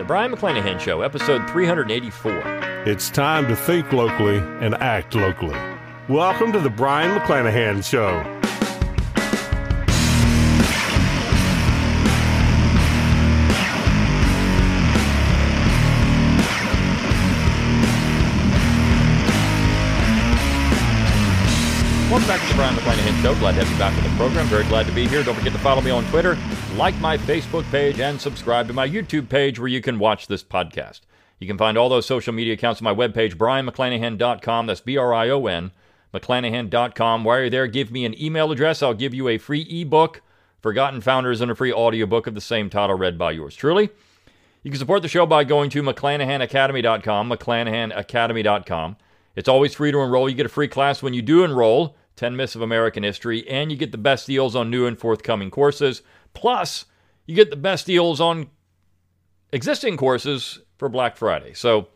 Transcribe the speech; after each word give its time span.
The 0.00 0.06
Brion 0.06 0.32
McClanahan 0.32 0.80
Show, 0.80 1.02
episode 1.02 1.46
384. 1.50 2.32
It's 2.86 3.10
time 3.10 3.46
to 3.48 3.54
think 3.54 3.92
locally 3.92 4.38
and 4.38 4.74
act 4.76 5.14
locally. 5.14 5.58
Welcome 6.08 6.52
to 6.52 6.58
the 6.58 6.70
Brion 6.70 7.20
McClanahan 7.20 7.84
Show. 7.84 8.14
Welcome 22.10 22.26
back 22.26 22.40
to 22.40 22.48
the 22.48 22.54
Brion 22.54 22.74
McClanahan 22.74 23.22
Show. 23.22 23.34
Glad 23.34 23.52
to 23.52 23.58
have 23.58 23.70
you 23.70 23.78
back 23.78 23.94
on 23.98 24.02
the 24.02 24.16
program. 24.16 24.46
Very 24.46 24.64
glad 24.64 24.86
to 24.86 24.92
be 24.92 25.06
here. 25.06 25.22
Don't 25.22 25.34
forget 25.34 25.52
to 25.52 25.58
follow 25.58 25.82
me 25.82 25.90
on 25.90 26.06
Twitter, 26.06 26.38
like 26.76 26.98
my 27.00 27.16
Facebook 27.18 27.68
page, 27.70 28.00
and 28.00 28.20
subscribe 28.20 28.66
to 28.68 28.72
my 28.72 28.88
YouTube 28.88 29.28
page 29.28 29.58
where 29.58 29.68
you 29.68 29.80
can 29.80 29.98
watch 29.98 30.26
this 30.26 30.42
podcast. 30.42 31.00
You 31.38 31.46
can 31.46 31.58
find 31.58 31.76
all 31.76 31.88
those 31.88 32.06
social 32.06 32.32
media 32.32 32.54
accounts 32.54 32.80
on 32.80 32.84
my 32.84 32.94
webpage, 32.94 33.34
brionmcclanahan.com. 33.34 34.66
That's 34.66 34.80
B 34.80 34.96
R 34.96 35.12
I 35.14 35.30
O 35.30 35.46
N, 35.46 35.72
McClanahan.com. 36.12 37.24
While 37.24 37.40
you're 37.40 37.50
there, 37.50 37.66
give 37.66 37.90
me 37.90 38.04
an 38.04 38.20
email 38.20 38.52
address. 38.52 38.82
I'll 38.82 38.94
give 38.94 39.14
you 39.14 39.28
a 39.28 39.38
free 39.38 39.62
ebook, 39.62 40.22
Forgotten 40.60 41.00
Founders, 41.00 41.40
and 41.40 41.50
a 41.50 41.54
free 41.54 41.72
audiobook 41.72 42.26
of 42.26 42.34
the 42.34 42.40
same 42.40 42.68
title 42.68 42.96
read 42.96 43.18
by 43.18 43.32
yours 43.32 43.56
truly. 43.56 43.90
You 44.62 44.70
can 44.70 44.78
support 44.78 45.00
the 45.00 45.08
show 45.08 45.24
by 45.24 45.44
going 45.44 45.70
to 45.70 45.82
McClanahanacademy.com, 45.82 47.30
McClanahanacademy.com. 47.30 48.96
It's 49.34 49.48
always 49.48 49.74
free 49.74 49.92
to 49.92 50.00
enroll. 50.00 50.28
You 50.28 50.34
get 50.34 50.46
a 50.46 50.50
free 50.50 50.68
class 50.68 51.02
when 51.02 51.14
you 51.14 51.22
do 51.22 51.44
enroll. 51.44 51.96
10 52.16 52.36
Myths 52.36 52.54
of 52.54 52.60
American 52.60 53.02
History, 53.02 53.48
and 53.48 53.72
you 53.72 53.78
get 53.78 53.92
the 53.92 53.96
best 53.96 54.26
deals 54.26 54.54
on 54.54 54.68
new 54.68 54.84
and 54.84 54.98
forthcoming 54.98 55.50
courses. 55.50 56.02
Plus, 56.34 56.86
you 57.26 57.34
get 57.34 57.50
the 57.50 57.56
best 57.56 57.86
deals 57.86 58.20
on 58.20 58.48
existing 59.52 59.96
courses 59.96 60.60
for 60.78 60.88
Black 60.88 61.16
Friday. 61.16 61.52
So, 61.54 61.88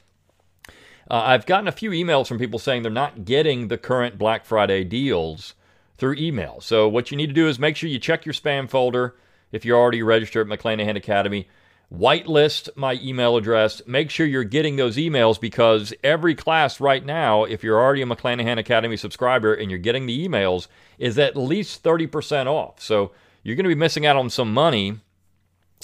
uh, 1.10 1.22
I've 1.24 1.46
gotten 1.46 1.68
a 1.68 1.72
few 1.72 1.90
emails 1.90 2.26
from 2.26 2.38
people 2.38 2.58
saying 2.58 2.82
they're 2.82 2.90
not 2.90 3.24
getting 3.24 3.68
the 3.68 3.78
current 3.78 4.18
Black 4.18 4.44
Friday 4.44 4.84
deals 4.84 5.54
through 5.98 6.14
email. 6.14 6.60
So, 6.60 6.88
what 6.88 7.10
you 7.10 7.16
need 7.16 7.28
to 7.28 7.32
do 7.32 7.48
is 7.48 7.58
make 7.58 7.76
sure 7.76 7.88
you 7.88 7.98
check 7.98 8.24
your 8.24 8.32
spam 8.32 8.68
folder 8.68 9.16
if 9.52 9.64
you're 9.64 9.78
already 9.78 10.02
registered 10.02 10.50
at 10.50 10.58
McClanahan 10.58 10.96
Academy 10.96 11.48
whitelist 11.92 12.68
my 12.76 12.98
email 13.02 13.36
address. 13.36 13.82
Make 13.86 14.10
sure 14.10 14.26
you're 14.26 14.44
getting 14.44 14.76
those 14.76 14.96
emails 14.96 15.40
because 15.40 15.94
every 16.02 16.34
class 16.34 16.80
right 16.80 17.04
now, 17.04 17.44
if 17.44 17.62
you're 17.62 17.80
already 17.80 18.02
a 18.02 18.06
McClanahan 18.06 18.58
Academy 18.58 18.96
subscriber 18.96 19.54
and 19.54 19.70
you're 19.70 19.78
getting 19.78 20.06
the 20.06 20.26
emails, 20.26 20.66
is 20.98 21.18
at 21.18 21.36
least 21.36 21.82
30% 21.82 22.46
off. 22.46 22.80
So 22.80 23.12
you're 23.44 23.54
going 23.54 23.64
to 23.64 23.68
be 23.68 23.74
missing 23.76 24.04
out 24.04 24.16
on 24.16 24.28
some 24.30 24.52
money 24.52 24.98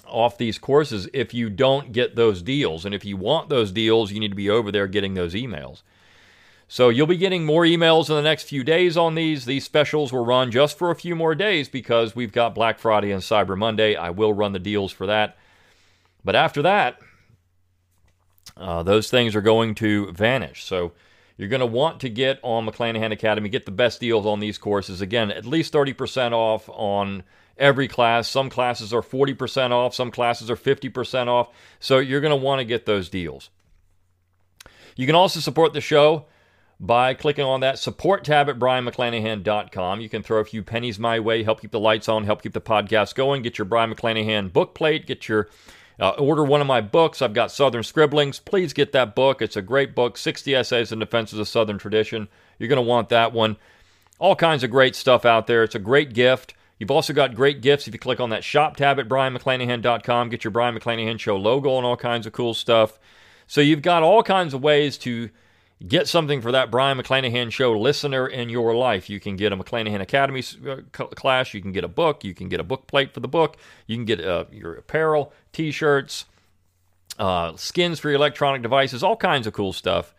off 0.07 0.39
these 0.39 0.59
courses 0.59 1.09
if 1.13 1.33
you 1.33 1.49
don't 1.49 1.93
get 1.93 2.17
those 2.17 2.43
deals. 2.43 2.85
And 2.85 2.95
if 2.95 3.05
you 3.05 3.17
want 3.17 3.49
those 3.49 3.71
deals, 3.71 4.11
you 4.11 4.19
need 4.19 4.31
to 4.31 4.35
be 4.35 4.51
over 4.51 4.73
there 4.73 4.89
getting 4.89 5.15
those 5.15 5.35
emails. 5.35 5.83
So 6.67 6.89
you'll 6.89 7.07
be 7.07 7.17
getting 7.17 7.45
more 7.45 7.65
emails 7.65 8.09
in 8.09 8.15
the 8.17 8.23
next 8.23 8.45
few 8.45 8.65
days 8.65 8.97
on 8.97 9.15
these. 9.15 9.45
These 9.45 9.65
specials 9.65 10.13
will 10.13 10.25
run 10.25 10.51
just 10.51 10.79
for 10.79 10.91
a 10.91 10.97
few 10.97 11.15
more 11.15 11.35
days 11.35 11.69
because 11.69 12.17
we've 12.17 12.33
got 12.33 12.55
Black 12.55 12.79
Friday 12.79 13.11
and 13.11 13.23
Cyber 13.23 13.59
Monday. 13.59 13.95
I 13.95 14.11
will 14.11 14.33
run 14.33 14.53
the 14.53 14.59
deals 14.59 14.93
for 14.93 15.07
that. 15.07 15.37
But 16.25 16.37
after 16.37 16.63
that, 16.63 16.99
uh, 18.57 18.83
those 18.83 19.11
things 19.11 19.35
are 19.35 19.41
going 19.41 19.75
to 19.77 20.13
vanish. 20.13 20.65
So 20.65 20.93
you're 21.37 21.49
going 21.49 21.61
to 21.61 21.67
want 21.67 22.01
to 22.01 22.09
get 22.09 22.39
on 22.43 22.67
McClanahan 22.67 23.13
Academy, 23.13 23.49
get 23.49 23.65
the 23.65 23.73
best 23.73 24.01
deals 24.01 24.25
on 24.25 24.41
these 24.41 24.59
courses. 24.59 25.01
Again, 25.01 25.31
at 25.31 25.45
least 25.45 25.73
30% 25.73 26.33
off 26.33 26.69
on 26.69 27.25
every 27.61 27.87
class. 27.87 28.29
Some 28.29 28.51
classes 28.51 28.93
are 28.93 29.03
40% 29.03 29.71
off, 29.71 29.95
some 29.95 30.11
classes 30.11 30.51
are 30.51 30.57
50% 30.57 31.29
off. 31.29 31.49
So 31.79 31.99
you're 31.99 32.21
going 32.21 32.31
to 32.31 32.45
want 32.45 32.61
to 32.61 32.65
get 32.65 32.87
those 32.87 33.09
deals. 33.09 33.51
You 34.97 35.07
can 35.07 35.15
also 35.15 35.41
support 35.41 35.73
the 35.73 35.81
show 35.81 36.27
by 36.81 37.13
clicking 37.13 37.45
on 37.45 37.61
that 37.61 37.79
support 37.79 38.25
tab 38.25 38.49
at 38.49 38.59
brionmcclanahan.com. 38.59 40.01
You 40.01 40.09
can 40.09 40.23
throw 40.23 40.41
a 40.41 40.45
few 40.45 40.63
pennies 40.63 40.99
my 40.99 41.21
way, 41.21 41.43
help 41.43 41.61
keep 41.61 41.71
the 41.71 41.79
lights 41.79 42.09
on, 42.09 42.25
help 42.25 42.43
keep 42.43 42.55
the 42.55 42.61
podcast 42.61 43.15
going, 43.15 43.43
get 43.43 43.59
your 43.59 43.67
Brion 43.67 43.95
McClanahan 43.95 44.53
book 44.53 44.75
plate, 44.75 45.07
get 45.07 45.29
your 45.29 45.49
uh, 46.01 46.11
order 46.11 46.43
one 46.43 46.63
of 46.63 46.67
my 46.67 46.81
books. 46.81 47.21
I've 47.21 47.35
got 47.35 47.53
Southern 47.53 47.83
Scribblings. 47.83 48.39
Please 48.39 48.73
get 48.73 48.93
that 48.93 49.15
book. 49.15 49.43
It's 49.43 49.57
a 49.57 49.63
great 49.63 49.95
book 49.95 50.17
60 50.17 50.55
Essays 50.55 50.91
in 50.91 50.99
Defense 50.99 51.33
of 51.33 51.39
the 51.39 51.45
Southern 51.45 51.77
Tradition. 51.77 52.29
You're 52.59 52.71
going 52.71 52.77
to 52.77 52.83
want 52.83 53.11
that 53.11 53.35
one. 53.35 53.59
All 54.19 54.35
kinds 54.35 54.65
of 54.65 54.71
great 54.71 54.97
stuff 54.97 55.27
out 55.27 55.47
there. 55.47 55.63
It's 55.63 55.75
a 55.75 55.79
great 55.79 56.15
gift. 56.15 56.55
You've 56.81 56.91
also 56.91 57.13
got 57.13 57.35
great 57.35 57.61
gifts 57.61 57.87
if 57.87 57.93
you 57.93 58.01
click 58.01 58.21
on 58.21 58.31
that 58.31 58.43
shop 58.43 58.77
tab 58.77 58.99
at 58.99 59.07
brionmcclanahan.com. 59.07 60.31
Get 60.31 60.45
your 60.45 60.51
Brion 60.51 60.75
McClanahan 60.75 61.21
Show 61.21 61.37
logo 61.37 61.77
and 61.77 61.85
all 61.87 61.97
kinds 61.97 62.27
of 62.27 62.33
cool 62.33 62.55
stuff. 62.55 62.99
So 63.47 63.61
you've 63.61 63.83
got 63.83 64.03
all 64.03 64.23
kinds 64.23 64.55
of 64.55 64.63
ways 64.63 64.97
to 64.99 65.29
get 65.87 66.09
something 66.09 66.41
for 66.41 66.53
that 66.53 66.71
Brion 66.71 66.97
McClanahan 66.97 67.53
Show 67.53 67.79
listener 67.79 68.27
in 68.27 68.49
your 68.49 68.75
life. 68.75 69.11
You 69.11 69.21
can 69.21 69.37
get 69.37 69.53
a 69.53 69.59
McClanahan 69.59 70.01
Academy 70.01 70.43
uh, 70.67 71.07
class. 71.09 71.53
You 71.53 71.61
can 71.61 71.73
get 71.73 71.85
a 71.85 71.89
book. 71.89 72.25
You 72.25 72.33
can 72.33 72.49
get 72.49 72.61
a 72.61 72.65
book 72.65 72.87
plate 72.87 73.13
for 73.13 73.21
the 73.21 73.29
book. 73.29 73.59
You 73.87 73.97
can 73.97 74.07
get 74.07 74.25
uh, 74.25 74.47
your 74.51 74.77
apparel, 74.77 75.35
t 75.53 75.73
shirts, 75.73 76.25
uh, 77.19 77.57
skins 77.57 78.01
for 78.01 78.09
your 78.09 78.17
electronic 78.17 78.63
devices, 78.63 79.03
all 79.03 79.17
kinds 79.17 79.47
of 79.47 79.53
cool 79.53 79.75
stuff. 79.75 80.15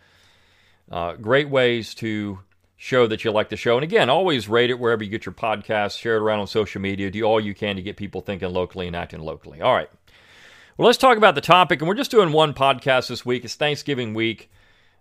Uh, 0.92 1.14
great 1.14 1.50
ways 1.50 1.96
to 1.96 2.40
show 2.82 3.06
that 3.06 3.24
you 3.24 3.30
like 3.30 3.50
the 3.50 3.56
show. 3.56 3.78
And 3.78 3.84
again, 3.84 4.10
always 4.10 4.50
rate 4.50 4.72
it 4.72 4.80
wherever 4.80 5.04
you 5.04 5.10
get 5.12 5.24
your 5.24 5.36
podcast, 5.36 6.00
share 6.00 6.18
it 6.18 6.22
around 6.22 6.40
on 6.40 6.48
social 6.48 6.82
media, 6.82 7.12
do 7.12 7.22
all 7.22 7.40
you 7.40 7.54
can 7.54 7.76
to 7.76 7.82
get 7.84 7.96
people 7.96 8.22
thinking 8.22 8.50
locally 8.50 8.88
and 8.88 8.96
acting 8.96 9.20
locally. 9.20 9.62
All 9.62 9.76
right. 9.76 9.90
Well, 10.78 10.88
let's 10.88 10.98
talk 10.98 11.16
about 11.16 11.36
the 11.36 11.42
topic. 11.42 11.80
And 11.80 11.88
we're 11.88 11.94
just 11.94 12.10
doing 12.10 12.32
one 12.32 12.56
podcast 12.56 13.08
this 13.08 13.24
week. 13.24 13.46
It's 13.46 13.54
Thanksgiving 13.54 14.16
week. 14.16 14.50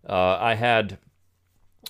Uh, 0.06 0.36
I 0.38 0.56
had 0.56 0.98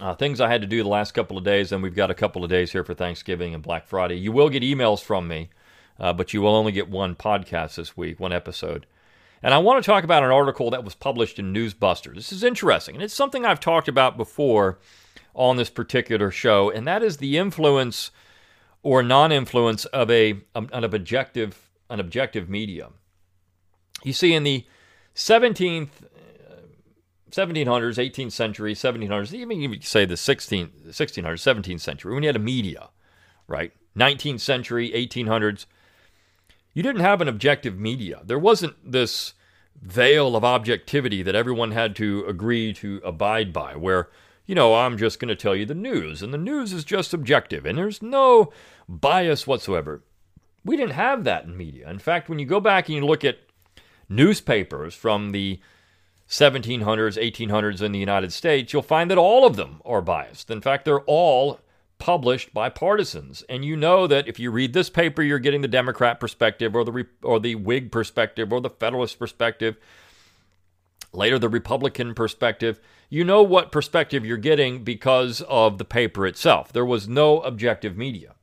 uh, 0.01 0.15
things 0.15 0.41
I 0.41 0.49
had 0.49 0.61
to 0.61 0.69
do 0.69 0.81
the 0.81 0.89
last 0.89 1.11
couple 1.11 1.37
of 1.37 1.43
days, 1.43 1.73
and 1.73 1.83
we've 1.83 1.97
got 1.97 2.09
a 2.09 2.15
couple 2.15 2.45
of 2.45 2.51
days 2.51 2.71
here 2.71 2.85
for 2.85 2.95
Thanksgiving 2.95 3.53
and 3.53 3.61
Black 3.61 3.89
Friday. 3.89 4.15
You 4.15 4.31
will 4.31 4.49
get 4.49 4.63
emails 4.63 5.03
from 5.03 5.27
me, 5.27 5.51
uh, 5.99 6.13
but 6.13 6.33
you 6.33 6.41
will 6.41 6.55
only 6.55 6.71
get 6.71 6.89
one 6.89 7.17
podcast 7.17 7.75
this 7.75 7.97
week, 7.97 8.21
one 8.21 8.33
episode. 8.33 8.87
And 9.43 9.53
I 9.53 9.59
want 9.59 9.83
to 9.83 9.91
talk 9.91 10.05
about 10.05 10.23
an 10.23 10.31
article 10.31 10.71
that 10.71 10.85
was 10.85 10.95
published 10.95 11.41
in 11.41 11.53
Newsbusters. 11.53 12.15
This 12.15 12.31
is 12.31 12.45
interesting, 12.45 12.95
and 12.95 13.03
it's 13.03 13.13
something 13.13 13.45
I've 13.45 13.59
talked 13.59 13.89
about 13.89 14.17
before 14.17 14.79
on 15.35 15.57
this 15.57 15.71
particular 15.71 16.31
show, 16.31 16.71
and 16.71 16.87
that 16.87 17.03
is 17.03 17.19
the 17.19 17.39
influence 17.39 18.11
or 18.83 19.03
non-influence 19.03 19.85
of 19.87 20.11
a 20.11 20.41
um, 20.55 20.69
an 20.73 20.85
objective 20.85 21.71
an 21.89 22.01
objective 22.01 22.49
media. 22.49 22.89
You 24.03 24.13
see, 24.13 24.33
in 24.33 24.45
the 24.45 24.65
17th 25.15 25.89
1700s, 27.31 27.97
18th 27.97 28.33
century, 28.33 28.75
1700s, 28.75 29.33
even 29.33 29.61
you 29.61 29.81
say 29.83 30.05
the 30.05 30.15
16th, 30.15 30.89
1600s, 30.89 31.23
17th 31.23 31.81
century, 31.81 32.15
when 32.15 32.23
you 32.23 32.29
had 32.29 32.37
a 32.37 32.41
media, 32.41 32.91
right? 33.47 33.73
19th 33.97 34.41
century, 34.41 34.91
1800s, 34.91 35.67
you 36.75 36.83
didn't 36.83 37.01
have 37.01 37.21
an 37.21 37.29
objective 37.29 37.79
media. 37.79 38.21
There 38.25 38.39
wasn't 38.39 38.75
this 38.91 39.35
veil 39.81 40.37
of 40.37 40.45
objectivity 40.45 41.23
that 41.23 41.35
everyone 41.35 41.73
had 41.73 41.97
to 41.97 42.25
agree 42.27 42.73
to 42.75 43.01
abide 43.05 43.53
by, 43.53 43.77
where, 43.77 44.09
you 44.51 44.57
know, 44.57 44.75
I'm 44.75 44.99
just 44.99 45.21
going 45.21 45.29
to 45.29 45.37
tell 45.37 45.55
you 45.55 45.65
the 45.65 45.77
news, 45.77 46.23
and 46.23 46.35
the 46.35 46.37
news 46.39 46.73
is 46.73 46.83
just 46.83 47.15
objective, 47.15 47.65
and 47.65 47.79
there's 47.79 48.03
no 48.03 48.53
bias 48.89 49.47
whatsoever. 49.47 50.03
We 50.65 50.77
didn't 50.77 50.95
have 50.95 51.23
that 51.23 51.45
in 51.45 51.57
media. 51.57 51.89
In 51.89 52.01
fact, 52.01 52.29
when 52.29 52.41
you 52.41 52.47
go 52.47 52.59
back 52.59 52.89
and 52.89 52.97
you 52.97 53.07
look 53.07 53.25
at 53.25 53.39
newspapers 54.09 54.93
from 54.93 55.31
the 55.31 55.61
1700s, 56.29 56.83
1800s 56.83 57.81
in 57.81 57.93
the 57.93 58.01
United 58.01 58.33
States, 58.33 58.73
you'll 58.73 58.83
find 58.83 59.09
that 59.09 59.19
all 59.19 59.47
of 59.47 59.55
them 59.55 59.81
are 59.85 60.03
biased. 60.03 60.51
In 60.51 60.61
fact, 60.61 60.85
they're 60.85 61.03
all 61.03 61.61
published 62.01 62.53
by 62.53 62.71
partisans. 62.71 63.45
And 63.49 63.65
you 63.65 63.77
know 63.77 64.09
that 64.09 64.27
if 64.27 64.41
you 64.41 64.51
read 64.51 64.73
this 64.73 64.91
paper, 64.91 65.23
you're 65.23 65.39
getting 65.39 65.61
the 65.61 65.69
Democrat 65.69 66.19
perspective 66.19 66.75
or 66.75 66.85
the 66.85 67.07
or 67.23 67.39
the 67.39 67.55
Whig 67.55 67.93
perspective 67.93 68.53
or 68.53 68.61
the 68.61 68.69
Federalist 68.69 69.17
perspective. 69.17 69.77
Later, 71.13 71.39
the 71.39 71.49
Republican 71.49 72.15
perspective. 72.15 72.81
You 73.09 73.25
know 73.25 73.43
what 73.43 73.73
perspective 73.73 74.25
you're 74.25 74.37
getting 74.37 74.85
because 74.85 75.41
of 75.43 75.79
the 75.79 75.85
paper 75.85 76.27
itself. 76.27 76.73
There 76.73 76.85
was 76.85 77.09
no 77.09 77.41
objective 77.41 77.97
media. 77.97 78.35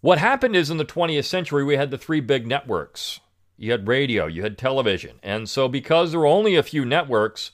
What 0.00 0.18
happened 0.18 0.56
is 0.56 0.70
in 0.70 0.76
the 0.76 0.84
20th 0.84 1.24
century, 1.24 1.64
we 1.64 1.76
had 1.76 1.90
the 1.90 1.98
three 1.98 2.20
big 2.20 2.46
networks 2.46 3.20
you 3.60 3.72
had 3.72 3.86
radio, 3.86 4.26
you 4.26 4.42
had 4.42 4.56
television. 4.56 5.20
And 5.22 5.46
so, 5.46 5.68
because 5.68 6.10
there 6.10 6.20
were 6.20 6.26
only 6.26 6.56
a 6.56 6.62
few 6.62 6.86
networks, 6.86 7.50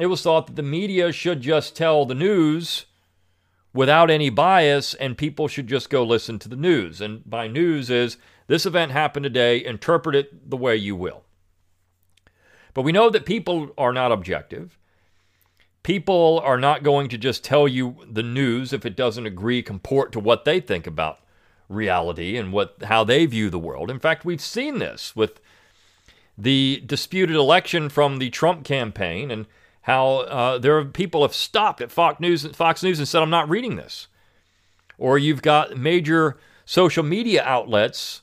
it 0.00 0.06
was 0.06 0.22
thought 0.22 0.46
that 0.46 0.56
the 0.56 0.62
media 0.62 1.12
should 1.12 1.42
just 1.42 1.76
tell 1.76 2.06
the 2.06 2.14
news 2.14 2.86
without 3.74 4.10
any 4.10 4.30
bias, 4.30 4.94
and 4.94 5.18
people 5.18 5.46
should 5.46 5.66
just 5.66 5.90
go 5.90 6.02
listen 6.02 6.38
to 6.38 6.48
the 6.48 6.56
news. 6.56 7.02
And 7.02 7.28
by 7.28 7.46
news 7.46 7.90
is 7.90 8.16
this 8.46 8.64
event 8.64 8.92
happened 8.92 9.24
today, 9.24 9.62
interpret 9.62 10.16
it 10.16 10.48
the 10.48 10.56
way 10.56 10.76
you 10.76 10.96
will. 10.96 11.23
But 12.74 12.82
we 12.82 12.92
know 12.92 13.08
that 13.08 13.24
people 13.24 13.70
are 13.78 13.92
not 13.92 14.12
objective. 14.12 14.76
People 15.84 16.40
are 16.44 16.58
not 16.58 16.82
going 16.82 17.08
to 17.08 17.18
just 17.18 17.44
tell 17.44 17.68
you 17.68 17.96
the 18.10 18.22
news 18.22 18.72
if 18.72 18.84
it 18.84 18.96
doesn't 18.96 19.26
agree, 19.26 19.62
comport 19.62 20.12
to 20.12 20.20
what 20.20 20.44
they 20.44 20.60
think 20.60 20.86
about 20.86 21.20
reality 21.68 22.36
and 22.36 22.52
what 22.52 22.76
how 22.84 23.04
they 23.04 23.26
view 23.26 23.48
the 23.48 23.58
world. 23.58 23.90
In 23.90 23.98
fact, 23.98 24.24
we've 24.24 24.40
seen 24.40 24.78
this 24.78 25.14
with 25.14 25.40
the 26.36 26.82
disputed 26.84 27.36
election 27.36 27.88
from 27.88 28.18
the 28.18 28.30
Trump 28.30 28.64
campaign 28.64 29.30
and 29.30 29.46
how 29.82 30.16
uh, 30.20 30.58
there 30.58 30.76
are 30.78 30.84
people 30.84 31.22
have 31.22 31.34
stopped 31.34 31.80
at 31.80 31.92
Fox 31.92 32.18
News, 32.18 32.46
Fox 32.56 32.82
News 32.82 32.98
and 32.98 33.06
said, 33.06 33.22
I'm 33.22 33.30
not 33.30 33.48
reading 33.48 33.76
this. 33.76 34.08
Or 34.96 35.18
you've 35.18 35.42
got 35.42 35.76
major 35.76 36.38
social 36.64 37.02
media 37.02 37.44
outlets 37.44 38.22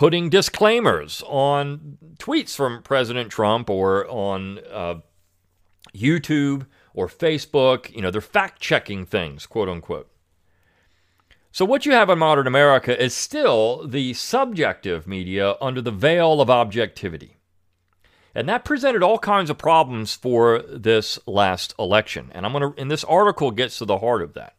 putting 0.00 0.30
disclaimers 0.30 1.22
on 1.26 1.98
tweets 2.18 2.56
from 2.56 2.82
President 2.82 3.30
Trump 3.30 3.68
or 3.68 4.08
on 4.08 4.58
uh, 4.72 4.94
YouTube 5.94 6.64
or 6.94 7.06
Facebook. 7.06 7.94
You 7.94 8.00
know, 8.00 8.10
they're 8.10 8.22
fact 8.22 8.62
checking 8.62 9.04
things, 9.04 9.44
quote 9.44 9.68
unquote. 9.68 10.10
So, 11.52 11.66
what 11.66 11.84
you 11.84 11.92
have 11.92 12.08
in 12.08 12.18
modern 12.18 12.46
America 12.46 12.98
is 12.98 13.12
still 13.12 13.86
the 13.86 14.14
subjective 14.14 15.06
media 15.06 15.56
under 15.60 15.82
the 15.82 15.90
veil 15.90 16.40
of 16.40 16.48
objectivity. 16.48 17.36
And 18.34 18.48
that 18.48 18.64
presented 18.64 19.02
all 19.02 19.18
kinds 19.18 19.50
of 19.50 19.58
problems 19.58 20.14
for 20.14 20.62
this 20.62 21.18
last 21.26 21.74
election. 21.78 22.30
And 22.32 22.46
I'm 22.46 22.52
going 22.52 22.72
to, 22.72 22.80
and 22.80 22.90
this 22.90 23.04
article 23.04 23.50
gets 23.50 23.76
to 23.76 23.84
the 23.84 23.98
heart 23.98 24.22
of 24.22 24.32
that. 24.32 24.56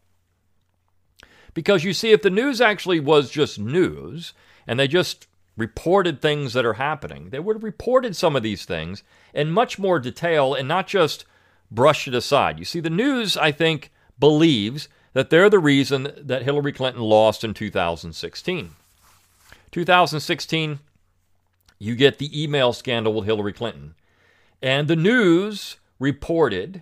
Because 1.55 1.83
you 1.83 1.93
see, 1.93 2.11
if 2.11 2.21
the 2.21 2.29
news 2.29 2.61
actually 2.61 2.99
was 2.99 3.31
just 3.31 3.57
news 3.57 4.33
and 4.67 4.79
they 4.79 4.87
just 4.87 5.27
reported 5.61 6.19
things 6.19 6.53
that 6.53 6.65
are 6.65 6.73
happening, 6.73 7.29
they 7.29 7.37
would 7.37 7.57
have 7.57 7.63
reported 7.63 8.15
some 8.15 8.35
of 8.35 8.41
these 8.41 8.65
things 8.65 9.03
in 9.31 9.51
much 9.51 9.77
more 9.77 9.99
detail 9.99 10.55
and 10.55 10.67
not 10.67 10.87
just 10.87 11.23
brush 11.69 12.07
it 12.07 12.15
aside. 12.15 12.57
You 12.57 12.65
see, 12.65 12.79
the 12.79 12.89
news, 12.89 13.37
I 13.37 13.51
think, 13.51 13.91
believes 14.19 14.89
that 15.13 15.29
they're 15.29 15.51
the 15.51 15.59
reason 15.59 16.11
that 16.17 16.41
Hillary 16.41 16.73
Clinton 16.73 17.03
lost 17.03 17.43
in 17.43 17.53
2016. 17.53 18.71
2016, 19.71 20.79
you 21.77 21.95
get 21.95 22.17
the 22.17 22.43
email 22.43 22.73
scandal 22.73 23.13
with 23.13 23.25
Hillary 23.25 23.53
Clinton. 23.53 23.93
And 24.63 24.87
the 24.87 24.95
news 24.95 25.77
reported 25.99 26.81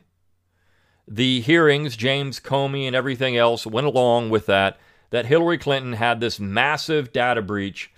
the 1.05 1.41
hearings, 1.41 1.97
James 1.97 2.39
Comey 2.39 2.87
and 2.87 2.95
everything 2.95 3.35
else 3.35 3.65
went 3.65 3.87
along 3.87 4.29
with 4.29 4.45
that, 4.45 4.79
that 5.09 5.25
Hillary 5.25 5.57
Clinton 5.57 5.93
had 5.93 6.21
this 6.21 6.39
massive 6.39 7.11
data 7.11 7.41
breach 7.41 7.91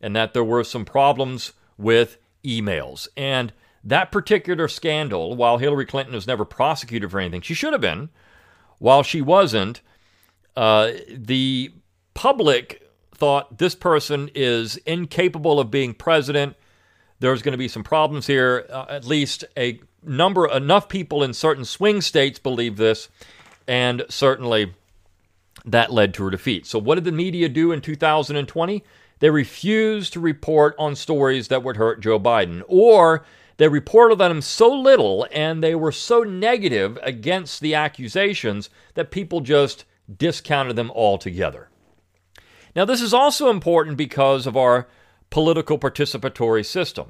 and 0.00 0.14
that 0.14 0.32
there 0.32 0.44
were 0.44 0.64
some 0.64 0.84
problems 0.84 1.52
with 1.76 2.18
emails. 2.44 3.08
And 3.16 3.52
that 3.84 4.12
particular 4.12 4.68
scandal, 4.68 5.36
while 5.36 5.58
Hillary 5.58 5.86
Clinton 5.86 6.14
was 6.14 6.26
never 6.26 6.44
prosecuted 6.44 7.10
for 7.10 7.20
anything, 7.20 7.40
she 7.40 7.54
should 7.54 7.72
have 7.72 7.80
been, 7.80 8.10
while 8.78 9.02
she 9.02 9.20
wasn't, 9.20 9.80
uh, 10.56 10.92
the 11.08 11.72
public 12.14 12.82
thought 13.14 13.58
this 13.58 13.74
person 13.74 14.30
is 14.34 14.76
incapable 14.78 15.58
of 15.60 15.70
being 15.70 15.94
president. 15.94 16.56
There's 17.20 17.42
going 17.42 17.52
to 17.52 17.58
be 17.58 17.68
some 17.68 17.84
problems 17.84 18.26
here. 18.26 18.66
Uh, 18.70 18.86
at 18.88 19.04
least 19.04 19.44
a 19.56 19.80
number, 20.02 20.46
enough 20.48 20.88
people 20.88 21.22
in 21.22 21.34
certain 21.34 21.64
swing 21.64 22.00
states 22.00 22.38
believe 22.38 22.76
this, 22.76 23.08
and 23.66 24.04
certainly 24.08 24.74
that 25.64 25.92
led 25.92 26.14
to 26.14 26.24
her 26.24 26.30
defeat. 26.30 26.66
So, 26.66 26.78
what 26.78 26.94
did 26.94 27.04
the 27.04 27.12
media 27.12 27.48
do 27.48 27.72
in 27.72 27.80
2020? 27.80 28.84
They 29.20 29.30
refused 29.30 30.12
to 30.12 30.20
report 30.20 30.74
on 30.78 30.94
stories 30.94 31.48
that 31.48 31.62
would 31.62 31.76
hurt 31.76 32.00
Joe 32.00 32.20
Biden, 32.20 32.62
or 32.68 33.24
they 33.56 33.68
reported 33.68 34.20
on 34.20 34.30
him 34.30 34.40
so 34.40 34.72
little 34.72 35.26
and 35.32 35.62
they 35.62 35.74
were 35.74 35.92
so 35.92 36.22
negative 36.22 36.98
against 37.02 37.60
the 37.60 37.74
accusations 37.74 38.70
that 38.94 39.10
people 39.10 39.40
just 39.40 39.84
discounted 40.16 40.76
them 40.76 40.90
altogether. 40.92 41.68
Now, 42.76 42.84
this 42.84 43.02
is 43.02 43.12
also 43.12 43.50
important 43.50 43.96
because 43.96 44.46
of 44.46 44.56
our 44.56 44.86
political 45.30 45.78
participatory 45.78 46.64
system. 46.64 47.08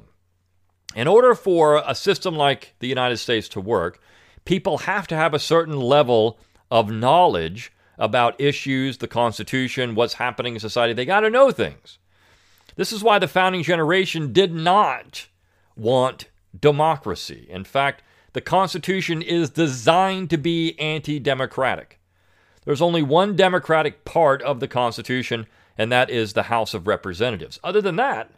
In 0.95 1.07
order 1.07 1.35
for 1.35 1.83
a 1.85 1.93
system 1.93 2.35
like 2.35 2.73
the 2.79 2.87
United 2.87 3.17
States 3.17 3.47
to 3.49 3.61
work, 3.61 4.01
people 4.45 4.79
have 4.79 5.05
to 5.07 5.15
have 5.15 5.35
a 5.35 5.39
certain 5.39 5.79
level 5.79 6.39
of 6.71 6.91
knowledge 6.91 7.71
about 7.99 8.39
issues, 8.39 8.97
the 8.97 9.07
Constitution, 9.07 9.93
what's 9.93 10.15
happening 10.15 10.55
in 10.55 10.59
society. 10.59 10.93
They 10.93 11.05
got 11.05 11.19
to 11.19 11.29
know 11.29 11.51
things. 11.51 11.99
This 12.77 12.93
is 12.93 13.03
why 13.03 13.19
the 13.19 13.27
founding 13.27 13.61
generation 13.61 14.31
did 14.31 14.53
not 14.53 15.27
want 15.75 16.29
democracy. 16.57 17.45
In 17.49 17.65
fact, 17.65 18.01
the 18.33 18.41
Constitution 18.41 19.21
is 19.21 19.49
designed 19.49 20.29
to 20.29 20.37
be 20.37 20.79
anti 20.79 21.19
democratic. 21.19 21.99
There's 22.63 22.81
only 22.81 23.03
one 23.03 23.35
democratic 23.35 24.05
part 24.05 24.41
of 24.43 24.61
the 24.61 24.67
Constitution, 24.67 25.45
and 25.77 25.91
that 25.91 26.09
is 26.09 26.33
the 26.33 26.43
House 26.43 26.73
of 26.73 26.87
Representatives. 26.87 27.59
Other 27.63 27.81
than 27.81 27.97
that, 27.97 28.31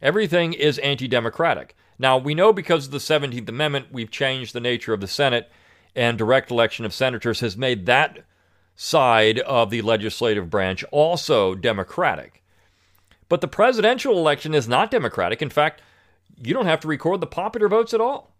everything 0.00 0.52
is 0.52 0.78
anti 0.78 1.08
democratic. 1.08 1.74
Now, 1.98 2.16
we 2.16 2.34
know 2.34 2.52
because 2.52 2.86
of 2.86 2.92
the 2.92 2.98
17th 2.98 3.48
Amendment, 3.48 3.86
we've 3.90 4.10
changed 4.10 4.52
the 4.52 4.60
nature 4.60 4.92
of 4.92 5.00
the 5.00 5.08
Senate, 5.08 5.50
and 5.96 6.16
direct 6.16 6.52
election 6.52 6.84
of 6.84 6.94
senators 6.94 7.40
has 7.40 7.56
made 7.56 7.86
that 7.86 8.24
side 8.80 9.40
of 9.40 9.70
the 9.70 9.82
legislative 9.82 10.48
branch 10.48 10.84
also 10.92 11.52
democratic. 11.52 12.44
But 13.28 13.40
the 13.40 13.48
presidential 13.48 14.16
election 14.16 14.54
is 14.54 14.68
not 14.68 14.92
democratic. 14.92 15.42
In 15.42 15.50
fact, 15.50 15.82
you 16.40 16.54
don't 16.54 16.66
have 16.66 16.78
to 16.80 16.88
record 16.88 17.20
the 17.20 17.26
popular 17.26 17.68
votes 17.68 17.92
at 17.92 18.00
all. 18.00 18.36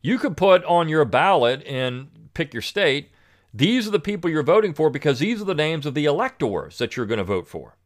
You 0.00 0.18
could 0.18 0.36
put 0.36 0.64
on 0.64 0.88
your 0.88 1.04
ballot 1.04 1.66
and 1.66 2.30
pick 2.34 2.54
your 2.54 2.62
state. 2.62 3.10
These 3.52 3.88
are 3.88 3.90
the 3.90 3.98
people 3.98 4.30
you're 4.30 4.44
voting 4.44 4.72
for 4.72 4.90
because 4.90 5.18
these 5.18 5.42
are 5.42 5.46
the 5.46 5.54
names 5.54 5.86
of 5.86 5.94
the 5.94 6.04
electors 6.04 6.78
that 6.78 6.96
you're 6.96 7.04
going 7.04 7.18
to 7.18 7.24
vote 7.24 7.48
for. 7.48 7.76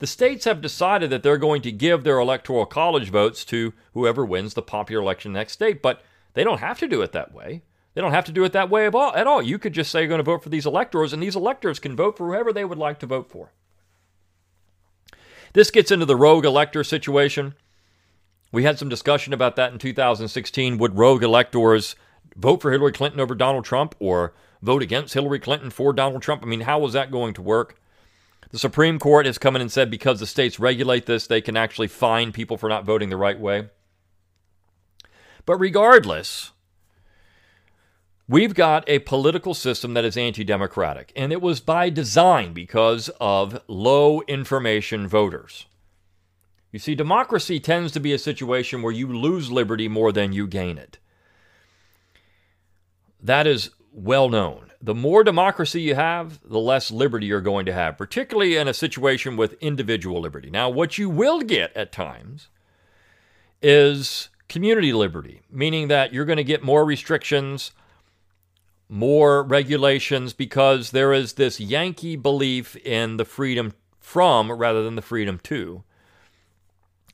The 0.00 0.08
states 0.08 0.44
have 0.44 0.60
decided 0.60 1.08
that 1.10 1.22
they're 1.22 1.38
going 1.38 1.62
to 1.62 1.70
give 1.70 2.02
their 2.02 2.18
electoral 2.18 2.66
college 2.66 3.10
votes 3.10 3.44
to 3.44 3.74
whoever 3.92 4.26
wins 4.26 4.54
the 4.54 4.62
popular 4.62 5.00
election 5.00 5.34
next 5.34 5.52
state, 5.52 5.80
but 5.80 6.02
they 6.32 6.42
don't 6.42 6.58
have 6.58 6.80
to 6.80 6.88
do 6.88 7.00
it 7.02 7.12
that 7.12 7.32
way. 7.32 7.62
They 7.94 8.00
don't 8.00 8.12
have 8.12 8.24
to 8.24 8.32
do 8.32 8.44
it 8.44 8.52
that 8.52 8.70
way 8.70 8.86
at 8.86 8.94
all. 8.94 9.40
You 9.40 9.58
could 9.58 9.72
just 9.72 9.90
say 9.90 10.00
you're 10.00 10.08
going 10.08 10.18
to 10.18 10.24
vote 10.24 10.42
for 10.42 10.48
these 10.48 10.66
electors, 10.66 11.12
and 11.12 11.22
these 11.22 11.36
electors 11.36 11.78
can 11.78 11.94
vote 11.94 12.16
for 12.16 12.26
whoever 12.26 12.52
they 12.52 12.64
would 12.64 12.78
like 12.78 12.98
to 13.00 13.06
vote 13.06 13.30
for. 13.30 13.52
This 15.52 15.70
gets 15.70 15.92
into 15.92 16.04
the 16.04 16.16
rogue 16.16 16.44
elector 16.44 16.82
situation. 16.82 17.54
We 18.50 18.64
had 18.64 18.78
some 18.78 18.88
discussion 18.88 19.32
about 19.32 19.54
that 19.56 19.72
in 19.72 19.78
2016. 19.78 20.78
Would 20.78 20.98
rogue 20.98 21.22
electors 21.22 21.94
vote 22.36 22.60
for 22.60 22.72
Hillary 22.72 22.92
Clinton 22.92 23.20
over 23.20 23.36
Donald 23.36 23.64
Trump 23.64 23.94
or 24.00 24.34
vote 24.60 24.82
against 24.82 25.14
Hillary 25.14 25.38
Clinton 25.38 25.70
for 25.70 25.92
Donald 25.92 26.22
Trump? 26.22 26.42
I 26.42 26.46
mean, 26.46 26.62
how 26.62 26.80
was 26.80 26.92
that 26.94 27.12
going 27.12 27.34
to 27.34 27.42
work? 27.42 27.80
The 28.50 28.58
Supreme 28.58 28.98
Court 28.98 29.26
has 29.26 29.38
come 29.38 29.54
in 29.54 29.62
and 29.62 29.70
said 29.70 29.90
because 29.90 30.18
the 30.18 30.26
states 30.26 30.58
regulate 30.58 31.06
this, 31.06 31.26
they 31.26 31.40
can 31.40 31.56
actually 31.56 31.88
fine 31.88 32.32
people 32.32 32.56
for 32.56 32.68
not 32.68 32.84
voting 32.84 33.10
the 33.10 33.16
right 33.16 33.38
way. 33.38 33.68
But 35.46 35.58
regardless, 35.58 36.52
we've 38.28 38.54
got 38.54 38.88
a 38.88 39.00
political 39.00 39.54
system 39.54 39.94
that 39.94 40.04
is 40.04 40.16
anti 40.16 40.44
democratic, 40.44 41.12
and 41.16 41.32
it 41.32 41.42
was 41.42 41.60
by 41.60 41.90
design 41.90 42.52
because 42.52 43.08
of 43.20 43.60
low 43.68 44.22
information 44.22 45.06
voters. 45.08 45.66
You 46.72 46.78
see, 46.78 46.94
democracy 46.94 47.60
tends 47.60 47.92
to 47.92 48.00
be 48.00 48.12
a 48.12 48.18
situation 48.18 48.82
where 48.82 48.92
you 48.92 49.06
lose 49.06 49.50
liberty 49.50 49.86
more 49.86 50.10
than 50.10 50.32
you 50.32 50.46
gain 50.46 50.76
it. 50.76 50.98
That 53.22 53.46
is 53.46 53.70
well 53.92 54.28
known. 54.28 54.72
The 54.82 54.94
more 54.94 55.24
democracy 55.24 55.80
you 55.80 55.94
have, 55.94 56.40
the 56.44 56.58
less 56.58 56.90
liberty 56.90 57.26
you're 57.26 57.40
going 57.40 57.64
to 57.66 57.72
have, 57.72 57.96
particularly 57.96 58.56
in 58.56 58.68
a 58.68 58.74
situation 58.74 59.36
with 59.36 59.54
individual 59.60 60.20
liberty. 60.20 60.50
Now, 60.50 60.68
what 60.68 60.98
you 60.98 61.08
will 61.08 61.40
get 61.40 61.74
at 61.76 61.92
times 61.92 62.48
is 63.62 64.28
community 64.48 64.92
liberty, 64.92 65.42
meaning 65.50 65.88
that 65.88 66.12
you're 66.12 66.26
going 66.26 66.36
to 66.36 66.44
get 66.44 66.62
more 66.62 66.84
restrictions, 66.84 67.70
more 68.88 69.42
regulations, 69.42 70.32
because 70.32 70.90
there 70.90 71.12
is 71.12 71.34
this 71.34 71.58
Yankee 71.58 72.16
belief 72.16 72.76
in 72.76 73.16
the 73.16 73.24
freedom 73.24 73.72
from 73.98 74.52
rather 74.52 74.82
than 74.84 74.96
the 74.96 75.02
freedom 75.02 75.38
to. 75.44 75.82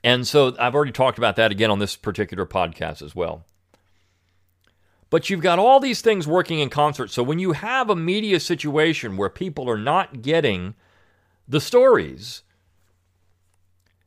And 0.03 0.27
so 0.27 0.57
I've 0.59 0.75
already 0.75 0.93
talked 0.93 1.19
about 1.19 1.37
that 1.37 1.53
again 1.53 1.71
on 1.71 1.79
this 1.79 1.95
particular 1.95 2.47
podcast 2.47 3.03
as 3.03 3.15
well. 3.15 3.45
But 5.11 5.29
you've 5.29 5.43
got 5.43 5.59
all 5.59 5.81
these 5.81 6.01
things 6.01 6.27
working 6.27 6.61
in 6.61 6.71
concert. 6.71 7.11
So 7.11 7.23
when 7.23 7.39
you 7.39 7.53
have 7.53 7.91
a 7.91 7.97
media 7.97 8.41
situation 8.41 9.17
where 9.17 9.29
people 9.29 9.69
are 9.69 9.79
not 9.79 10.23
getting 10.23 10.75
the 11.49 11.61
stories, 11.61 12.43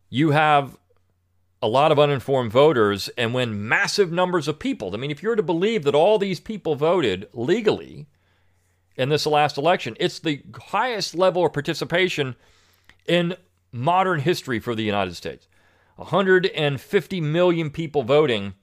you 0.10 0.32
have 0.32 0.78
a 1.64 1.68
lot 1.68 1.94
of 1.94 1.98
uninformed 1.98 2.52
voters. 2.52 3.10
And 3.18 3.34
when 3.34 3.70
massive 3.70 4.12
numbers 4.12 4.50
of 4.50 4.60
people, 4.60 4.94
I 4.94 4.98
mean, 4.98 5.12
if 5.12 5.24
you're 5.24 5.38
to 5.38 5.42
believe 5.42 5.86
that 5.86 5.96
all 5.96 6.20
these 6.20 6.42
people 6.42 6.76
voted 6.76 7.30
legally 7.32 8.06
in 8.98 9.08
this 9.08 9.26
last 9.26 9.58
election, 9.58 9.96
it's 9.98 10.20
the 10.20 10.44
highest 10.56 11.16
level 11.16 11.46
of 11.46 11.54
participation 11.54 12.36
in 13.08 13.38
modern 13.72 14.20
history 14.20 14.60
for 14.60 14.76
the 14.76 14.84
United 14.84 15.16
States. 15.16 15.48
150 15.96 17.22
million 17.22 17.70
people 17.70 18.04
voting. 18.04 18.56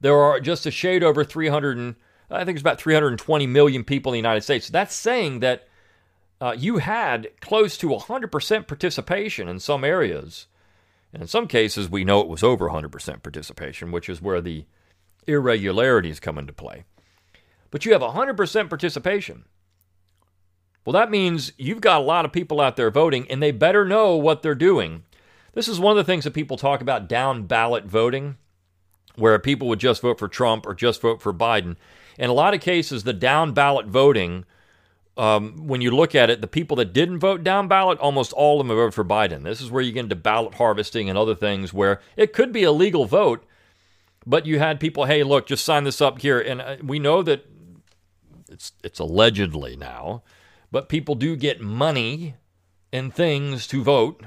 There 0.00 0.16
are 0.16 0.40
just 0.40 0.64
a 0.64 0.70
shade 0.70 1.04
over 1.04 1.22
300, 1.22 1.76
and, 1.76 1.96
I 2.30 2.46
think 2.46 2.56
it's 2.56 2.62
about 2.62 2.80
320 2.80 3.46
million 3.46 3.84
people 3.84 4.12
in 4.12 4.14
the 4.14 4.26
United 4.26 4.40
States. 4.40 4.68
So 4.68 4.72
That's 4.72 4.94
saying 4.94 5.40
that 5.40 5.68
uh, 6.40 6.54
you 6.56 6.78
had 6.78 7.28
close 7.42 7.76
to 7.76 7.88
100% 7.88 8.66
participation 8.66 9.48
in 9.48 9.58
some 9.58 9.84
areas. 9.84 10.46
And 11.18 11.24
in 11.24 11.28
some 11.28 11.48
cases, 11.48 11.90
we 11.90 12.04
know 12.04 12.20
it 12.20 12.28
was 12.28 12.44
over 12.44 12.68
100% 12.68 13.24
participation, 13.24 13.90
which 13.90 14.08
is 14.08 14.22
where 14.22 14.40
the 14.40 14.66
irregularities 15.26 16.20
come 16.20 16.38
into 16.38 16.52
play. 16.52 16.84
But 17.72 17.84
you 17.84 17.90
have 17.90 18.02
100% 18.02 18.68
participation. 18.68 19.44
Well, 20.84 20.92
that 20.92 21.10
means 21.10 21.50
you've 21.58 21.80
got 21.80 22.02
a 22.02 22.04
lot 22.04 22.24
of 22.24 22.30
people 22.30 22.60
out 22.60 22.76
there 22.76 22.92
voting, 22.92 23.28
and 23.28 23.42
they 23.42 23.50
better 23.50 23.84
know 23.84 24.14
what 24.14 24.42
they're 24.42 24.54
doing. 24.54 25.02
This 25.54 25.66
is 25.66 25.80
one 25.80 25.90
of 25.90 25.96
the 25.96 26.08
things 26.08 26.22
that 26.22 26.34
people 26.34 26.56
talk 26.56 26.80
about 26.80 27.08
down 27.08 27.48
ballot 27.48 27.86
voting, 27.86 28.36
where 29.16 29.36
people 29.40 29.66
would 29.66 29.80
just 29.80 30.02
vote 30.02 30.20
for 30.20 30.28
Trump 30.28 30.66
or 30.66 30.72
just 30.72 31.00
vote 31.00 31.20
for 31.20 31.34
Biden. 31.34 31.74
In 32.16 32.30
a 32.30 32.32
lot 32.32 32.54
of 32.54 32.60
cases, 32.60 33.02
the 33.02 33.12
down 33.12 33.54
ballot 33.54 33.86
voting, 33.86 34.44
um, 35.18 35.66
when 35.66 35.80
you 35.80 35.90
look 35.90 36.14
at 36.14 36.30
it, 36.30 36.40
the 36.40 36.46
people 36.46 36.76
that 36.76 36.92
didn't 36.92 37.18
vote 37.18 37.42
down 37.42 37.66
ballot, 37.66 37.98
almost 37.98 38.32
all 38.32 38.60
of 38.60 38.66
them 38.66 38.74
voted 38.74 38.94
for 38.94 39.04
Biden. 39.04 39.42
This 39.42 39.60
is 39.60 39.70
where 39.70 39.82
you 39.82 39.90
get 39.90 40.04
into 40.04 40.14
ballot 40.14 40.54
harvesting 40.54 41.08
and 41.08 41.18
other 41.18 41.34
things 41.34 41.74
where 41.74 42.00
it 42.16 42.32
could 42.32 42.52
be 42.52 42.62
a 42.62 42.70
legal 42.70 43.04
vote, 43.04 43.44
but 44.24 44.46
you 44.46 44.60
had 44.60 44.78
people, 44.78 45.06
hey, 45.06 45.24
look, 45.24 45.48
just 45.48 45.64
sign 45.64 45.82
this 45.82 46.00
up 46.00 46.20
here. 46.20 46.38
And 46.40 46.60
uh, 46.60 46.76
we 46.82 47.00
know 47.00 47.22
that 47.24 47.44
it's, 48.48 48.72
it's 48.84 49.00
allegedly 49.00 49.74
now, 49.74 50.22
but 50.70 50.88
people 50.88 51.16
do 51.16 51.34
get 51.34 51.60
money 51.60 52.36
and 52.92 53.12
things 53.12 53.66
to 53.66 53.82
vote, 53.82 54.22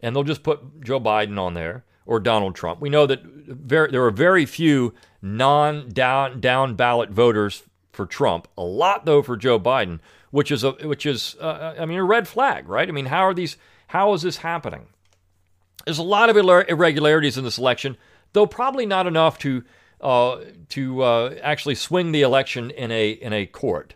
and 0.00 0.16
they'll 0.16 0.24
just 0.24 0.42
put 0.42 0.82
Joe 0.82 1.00
Biden 1.00 1.38
on 1.38 1.52
there 1.52 1.84
or 2.06 2.18
Donald 2.18 2.54
Trump. 2.54 2.80
We 2.80 2.88
know 2.88 3.06
that 3.06 3.22
very, 3.22 3.90
there 3.90 4.04
are 4.04 4.10
very 4.10 4.46
few 4.46 4.94
non 5.20 5.90
down 5.90 6.40
down 6.40 6.76
ballot 6.76 7.10
voters 7.10 7.64
for 7.96 8.06
Trump. 8.06 8.46
A 8.56 8.62
lot 8.62 9.04
though 9.04 9.22
for 9.22 9.36
Joe 9.36 9.58
Biden, 9.58 10.00
which 10.30 10.50
is 10.50 10.62
a 10.62 10.72
which 10.72 11.06
is 11.06 11.36
uh, 11.40 11.74
I 11.78 11.86
mean 11.86 11.98
a 11.98 12.04
red 12.04 12.28
flag, 12.28 12.68
right? 12.68 12.88
I 12.88 12.92
mean 12.92 13.06
how 13.06 13.22
are 13.22 13.34
these? 13.34 13.56
How 13.88 14.12
is 14.12 14.22
this 14.22 14.38
happening? 14.38 14.86
There's 15.84 15.98
a 15.98 16.02
lot 16.02 16.28
of 16.28 16.36
irregularities 16.36 17.38
in 17.38 17.44
this 17.44 17.58
election, 17.58 17.96
though 18.32 18.46
probably 18.46 18.86
not 18.86 19.06
enough 19.06 19.38
to 19.38 19.64
uh, 20.00 20.40
to 20.70 21.02
uh, 21.02 21.34
actually 21.42 21.74
swing 21.74 22.12
the 22.12 22.22
election 22.22 22.70
in 22.70 22.90
a 22.90 23.10
in 23.10 23.32
a 23.32 23.46
court. 23.46 23.94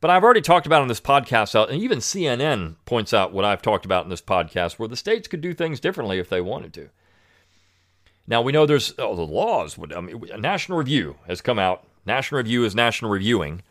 But 0.00 0.10
I've 0.10 0.24
already 0.24 0.40
talked 0.40 0.66
about 0.66 0.80
on 0.80 0.88
this 0.88 1.00
podcast, 1.00 1.54
uh, 1.54 1.66
and 1.66 1.82
even 1.82 1.98
CNN 1.98 2.76
points 2.86 3.12
out 3.12 3.34
what 3.34 3.44
I've 3.44 3.60
talked 3.60 3.84
about 3.84 4.04
in 4.04 4.10
this 4.10 4.22
podcast, 4.22 4.78
where 4.78 4.88
the 4.88 4.96
states 4.96 5.28
could 5.28 5.42
do 5.42 5.52
things 5.52 5.78
differently 5.78 6.18
if 6.18 6.30
they 6.30 6.40
wanted 6.40 6.72
to. 6.74 6.88
Now 8.26 8.40
we 8.40 8.52
know 8.52 8.64
there's 8.64 8.94
oh, 8.98 9.14
the 9.14 9.22
laws. 9.22 9.78
I 9.94 10.00
mean, 10.00 10.24
a 10.32 10.38
National 10.38 10.78
Review 10.78 11.16
has 11.26 11.40
come 11.40 11.58
out. 11.58 11.86
National 12.06 12.38
Review 12.38 12.64
is 12.64 12.74
national 12.74 13.10
reviewing. 13.10 13.62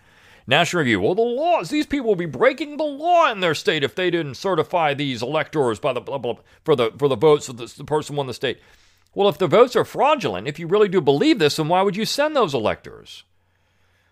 National 0.48 0.80
Review. 0.80 1.02
Well, 1.02 1.16
the 1.16 1.22
laws. 1.22 1.70
These 1.70 1.86
people 1.86 2.08
will 2.08 2.16
be 2.16 2.26
breaking 2.26 2.78
the 2.78 2.84
law 2.84 3.32
in 3.32 3.40
their 3.40 3.56
state 3.56 3.84
if 3.84 3.94
they 3.94 4.10
didn't 4.10 4.36
certify 4.36 4.94
these 4.94 5.22
electors 5.22 5.80
by 5.80 5.94
the 5.94 6.02
blah, 6.02 6.18
blah, 6.18 6.38
for 6.64 6.76
the 6.76 6.92
for 6.98 7.08
the 7.08 7.16
votes 7.16 7.50
of 7.50 7.58
the, 7.58 7.72
the 7.78 7.84
person 7.84 8.16
won 8.16 8.28
the 8.28 8.34
state. 8.34 8.60
Well, 9.14 9.30
if 9.30 9.38
the 9.38 9.48
votes 9.48 9.76
are 9.76 9.86
fraudulent, 9.86 10.48
if 10.48 10.60
you 10.60 10.68
really 10.68 10.88
do 10.88 11.02
believe 11.02 11.40
this, 11.40 11.56
then 11.56 11.68
why 11.68 11.82
would 11.82 11.96
you 11.96 12.06
send 12.06 12.36
those 12.36 12.54
electors? 12.54 13.24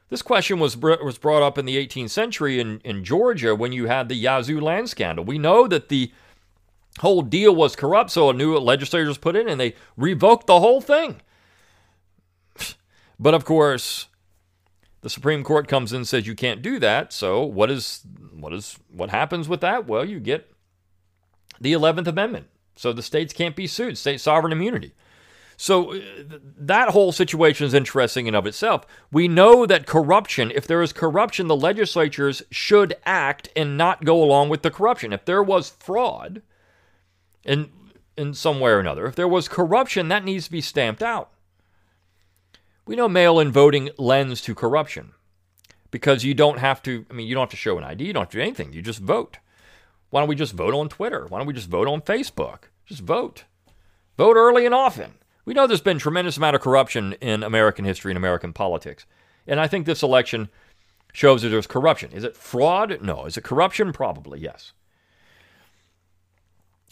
This 0.09 0.21
question 0.21 0.59
was, 0.59 0.77
was 0.77 1.17
brought 1.17 1.43
up 1.43 1.57
in 1.57 1.65
the 1.65 1.75
18th 1.85 2.09
century 2.11 2.59
in, 2.59 2.79
in 2.83 3.03
Georgia 3.03 3.53
when 3.53 3.73
you 3.73 3.87
had 3.87 4.07
the 4.07 4.15
Yazoo 4.15 4.59
land 4.59 4.89
scandal. 4.89 5.25
We 5.25 5.37
know 5.37 5.67
that 5.67 5.89
the 5.89 6.11
whole 6.99 7.21
deal 7.21 7.53
was 7.53 7.75
corrupt, 7.75 8.11
so 8.11 8.29
a 8.29 8.33
new 8.33 8.57
legislator 8.57 9.07
was 9.07 9.17
put 9.17 9.35
in 9.35 9.49
and 9.49 9.59
they 9.59 9.75
revoked 9.97 10.47
the 10.47 10.61
whole 10.61 10.81
thing. 10.81 11.21
But 13.19 13.33
of 13.33 13.45
course, 13.45 14.07
the 15.01 15.09
Supreme 15.09 15.43
Court 15.43 15.67
comes 15.67 15.91
in 15.91 15.97
and 15.97 16.07
says 16.07 16.27
you 16.27 16.35
can't 16.35 16.61
do 16.61 16.79
that. 16.79 17.13
So 17.13 17.43
what 17.43 17.71
is 17.71 18.01
what 18.31 18.53
is 18.53 18.77
what 18.91 19.09
happens 19.09 19.47
with 19.47 19.61
that? 19.61 19.87
Well, 19.87 20.05
you 20.05 20.19
get 20.19 20.51
the 21.59 21.73
11th 21.73 22.07
Amendment. 22.07 22.47
So 22.75 22.93
the 22.93 23.01
states 23.01 23.33
can't 23.33 23.55
be 23.55 23.67
sued, 23.67 23.97
state 23.97 24.21
sovereign 24.21 24.53
immunity. 24.53 24.93
So 25.59 25.95
uh, 25.95 25.99
that 26.59 26.89
whole 26.89 27.11
situation 27.11 27.65
is 27.65 27.73
interesting 27.73 28.27
in 28.27 28.35
of 28.35 28.45
itself. 28.45 28.85
We 29.11 29.27
know 29.27 29.65
that 29.65 29.87
corruption, 29.87 30.51
if 30.53 30.67
there 30.67 30.83
is 30.83 30.93
corruption, 30.93 31.47
the 31.47 31.55
legislatures 31.55 32.43
should 32.51 32.95
act 33.05 33.49
and 33.55 33.75
not 33.75 34.05
go 34.05 34.23
along 34.23 34.49
with 34.49 34.61
the 34.61 34.69
corruption. 34.69 35.11
If 35.11 35.25
there 35.25 35.41
was 35.41 35.69
fraud 35.69 36.43
in 37.43 37.71
in 38.15 38.33
some 38.33 38.59
way 38.59 38.71
or 38.71 38.79
another, 38.79 39.05
if 39.05 39.15
there 39.15 39.27
was 39.27 39.47
corruption, 39.47 40.07
that 40.07 40.23
needs 40.23 40.45
to 40.45 40.51
be 40.51 40.61
stamped 40.61 41.03
out. 41.03 41.31
We 42.87 42.95
know 42.95 43.09
mail-in 43.09 43.51
voting 43.51 43.89
lends 43.97 44.41
to 44.41 44.55
corruption 44.55 45.11
because 45.91 46.23
you 46.23 46.33
don't 46.33 46.59
have 46.59 46.81
to 46.83 47.05
I 47.09 47.13
mean 47.13 47.27
you 47.27 47.35
don't 47.35 47.43
have 47.43 47.51
to 47.51 47.57
show 47.57 47.77
an 47.77 47.83
ID, 47.83 48.05
you 48.05 48.13
don't 48.13 48.23
have 48.23 48.31
to 48.31 48.37
do 48.37 48.41
anything. 48.41 48.73
You 48.73 48.81
just 48.81 48.99
vote. 48.99 49.37
Why 50.09 50.21
don't 50.21 50.29
we 50.29 50.35
just 50.35 50.53
vote 50.53 50.73
on 50.73 50.87
Twitter? 50.89 51.25
Why 51.27 51.37
don't 51.37 51.47
we 51.47 51.53
just 51.53 51.69
vote 51.69 51.87
on 51.87 52.01
Facebook? 52.01 52.69
Just 52.85 53.01
vote. 53.01 53.43
Vote 54.17 54.37
early 54.37 54.65
and 54.65 54.73
often. 54.73 55.15
We 55.43 55.53
know 55.53 55.67
there's 55.67 55.81
been 55.81 55.99
tremendous 55.99 56.37
amount 56.37 56.55
of 56.55 56.61
corruption 56.61 57.13
in 57.21 57.43
American 57.43 57.85
history 57.85 58.11
and 58.11 58.17
American 58.17 58.53
politics. 58.53 59.05
And 59.45 59.59
I 59.59 59.67
think 59.67 59.85
this 59.85 60.03
election 60.03 60.49
shows 61.13 61.41
that 61.41 61.49
there's 61.49 61.67
corruption. 61.67 62.11
Is 62.11 62.23
it 62.23 62.35
fraud? 62.37 63.01
No. 63.01 63.25
Is 63.25 63.37
it 63.37 63.43
corruption? 63.43 63.91
Probably, 63.93 64.39
yes. 64.39 64.73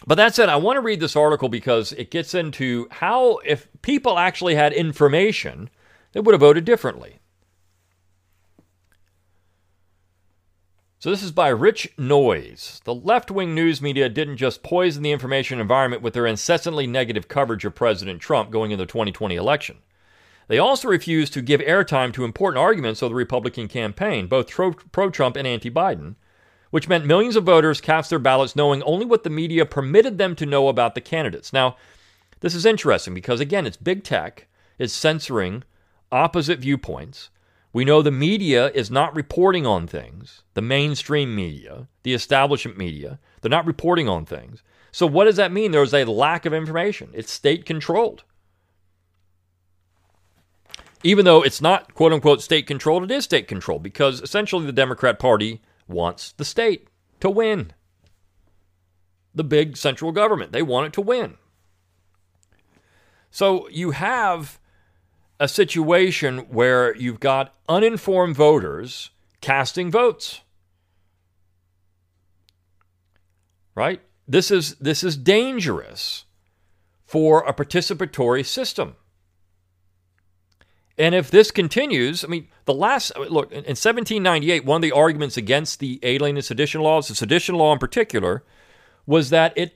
But 0.07 0.15
that 0.15 0.35
said, 0.35 0.49
I 0.49 0.57
want 0.57 0.77
to 0.77 0.81
read 0.81 0.99
this 0.99 1.15
article 1.15 1.49
because 1.49 1.91
it 1.93 2.11
gets 2.11 2.33
into 2.33 2.87
how, 2.91 3.37
if 3.45 3.67
people 3.81 4.19
actually 4.19 4.55
had 4.55 4.73
information, 4.73 5.69
they 6.15 6.21
would 6.21 6.33
have 6.33 6.39
voted 6.39 6.63
differently. 6.63 7.19
So, 10.97 11.09
this 11.09 11.21
is 11.21 11.33
by 11.33 11.49
Rich 11.49 11.89
Noyes. 11.97 12.81
The 12.85 12.95
left 12.95 13.29
wing 13.29 13.53
news 13.53 13.81
media 13.81 14.07
didn't 14.07 14.37
just 14.37 14.63
poison 14.63 15.03
the 15.03 15.11
information 15.11 15.59
environment 15.59 16.01
with 16.01 16.13
their 16.13 16.25
incessantly 16.25 16.87
negative 16.87 17.27
coverage 17.27 17.65
of 17.65 17.75
President 17.75 18.21
Trump 18.21 18.49
going 18.49 18.71
into 18.71 18.83
the 18.83 18.91
2020 18.91 19.35
election. 19.35 19.79
They 20.47 20.57
also 20.57 20.87
refused 20.87 21.33
to 21.33 21.41
give 21.41 21.59
airtime 21.59 22.13
to 22.13 22.23
important 22.23 22.59
arguments 22.59 23.01
of 23.01 23.09
the 23.09 23.15
Republican 23.15 23.67
campaign, 23.67 24.27
both 24.27 24.49
pro 24.49 25.09
Trump 25.09 25.35
and 25.35 25.45
anti 25.45 25.69
Biden, 25.69 26.15
which 26.69 26.87
meant 26.87 27.05
millions 27.05 27.35
of 27.35 27.43
voters 27.43 27.81
cast 27.81 28.09
their 28.09 28.19
ballots 28.19 28.55
knowing 28.55 28.81
only 28.83 29.05
what 29.05 29.25
the 29.25 29.29
media 29.29 29.65
permitted 29.65 30.17
them 30.17 30.33
to 30.37 30.45
know 30.45 30.69
about 30.69 30.95
the 30.95 31.01
candidates. 31.01 31.51
Now, 31.51 31.75
this 32.39 32.55
is 32.55 32.65
interesting 32.65 33.13
because, 33.13 33.41
again, 33.41 33.67
it's 33.67 33.75
big 33.75 34.05
tech, 34.05 34.47
it's 34.79 34.93
censoring 34.93 35.65
opposite 36.15 36.59
viewpoints. 36.59 37.29
We 37.73 37.83
know 37.83 38.01
the 38.01 38.09
media 38.09 38.69
is 38.69 38.89
not 38.89 39.13
reporting 39.13 39.67
on 39.67 39.85
things, 39.85 40.43
the 40.53 40.61
mainstream 40.61 41.35
media, 41.35 41.89
the 42.03 42.13
establishment 42.13 42.77
media. 42.77 43.19
They're 43.41 43.49
not 43.49 43.65
reporting 43.65 44.07
on 44.07 44.25
things. 44.25 44.63
So, 44.93 45.05
what 45.05 45.25
does 45.25 45.35
that 45.35 45.51
mean? 45.51 45.71
There's 45.71 45.93
a 45.93 46.05
lack 46.05 46.45
of 46.45 46.53
information. 46.53 47.09
It's 47.13 47.33
state 47.33 47.65
controlled. 47.65 48.23
Even 51.03 51.25
though 51.25 51.41
it's 51.41 51.61
not 51.61 51.93
quote 51.93 52.13
unquote 52.13 52.41
state 52.41 52.65
controlled, 52.65 53.03
it 53.03 53.11
is 53.11 53.25
state 53.25 53.49
controlled 53.49 53.83
because 53.83 54.21
essentially 54.21 54.65
the 54.65 54.71
Democrat 54.71 55.19
Party 55.19 55.61
wants 55.85 56.31
the 56.31 56.45
state 56.45 56.87
to 57.19 57.29
win. 57.29 57.73
The 59.33 59.43
big 59.43 59.75
central 59.75 60.13
government, 60.13 60.53
they 60.53 60.61
want 60.61 60.87
it 60.87 60.93
to 60.93 61.01
win. 61.01 61.35
So, 63.29 63.67
you 63.67 63.91
have 63.91 64.61
a 65.39 65.47
situation 65.47 66.39
where 66.49 66.95
you've 66.95 67.19
got 67.19 67.53
uninformed 67.67 68.35
voters 68.35 69.09
casting 69.41 69.91
votes. 69.91 70.41
Right? 73.73 74.01
This 74.27 74.49
is 74.49 74.75
this 74.75 75.03
is 75.03 75.17
dangerous 75.17 76.25
for 77.05 77.43
a 77.45 77.53
participatory 77.53 78.45
system. 78.45 78.95
And 80.97 81.13
if 81.13 81.29
this 81.29 81.51
continues, 81.51 82.23
I 82.23 82.27
mean, 82.27 82.47
the 82.63 82.73
last 82.73 83.11
look 83.17 83.51
in 83.51 83.57
1798, 83.57 84.63
one 84.63 84.77
of 84.77 84.81
the 84.81 84.93
arguments 84.93 85.35
against 85.35 85.79
the 85.79 85.99
Alien 86.03 86.37
and 86.37 86.45
Sedition 86.45 86.81
laws, 86.81 87.09
the 87.09 87.15
Sedition 87.15 87.55
law 87.55 87.73
in 87.73 87.79
particular, 87.79 88.43
was 89.05 89.29
that 89.29 89.51
it 89.57 89.75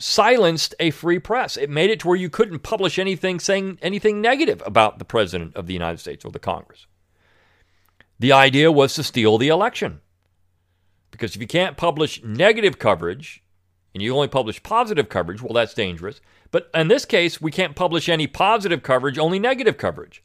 silenced 0.00 0.74
a 0.80 0.90
free 0.90 1.18
press. 1.18 1.56
It 1.56 1.70
made 1.70 1.90
it 1.90 2.00
to 2.00 2.08
where 2.08 2.16
you 2.16 2.30
couldn't 2.30 2.60
publish 2.60 2.98
anything 2.98 3.38
saying 3.38 3.78
anything 3.82 4.20
negative 4.20 4.62
about 4.66 4.98
the 4.98 5.04
President 5.04 5.54
of 5.54 5.66
the 5.66 5.74
United 5.74 5.98
States 5.98 6.24
or 6.24 6.32
the 6.32 6.38
Congress. 6.38 6.86
The 8.18 8.32
idea 8.32 8.72
was 8.72 8.94
to 8.94 9.02
steal 9.02 9.38
the 9.38 9.48
election. 9.48 10.00
Because 11.10 11.36
if 11.36 11.40
you 11.40 11.46
can't 11.46 11.76
publish 11.76 12.22
negative 12.24 12.78
coverage 12.78 13.42
and 13.94 14.02
you 14.02 14.14
only 14.14 14.28
publish 14.28 14.62
positive 14.62 15.08
coverage, 15.08 15.42
well, 15.42 15.52
that's 15.52 15.74
dangerous. 15.74 16.20
But 16.50 16.70
in 16.74 16.88
this 16.88 17.04
case, 17.04 17.40
we 17.40 17.50
can't 17.50 17.76
publish 17.76 18.08
any 18.08 18.26
positive 18.26 18.82
coverage, 18.82 19.18
only 19.18 19.38
negative 19.38 19.76
coverage. 19.76 20.22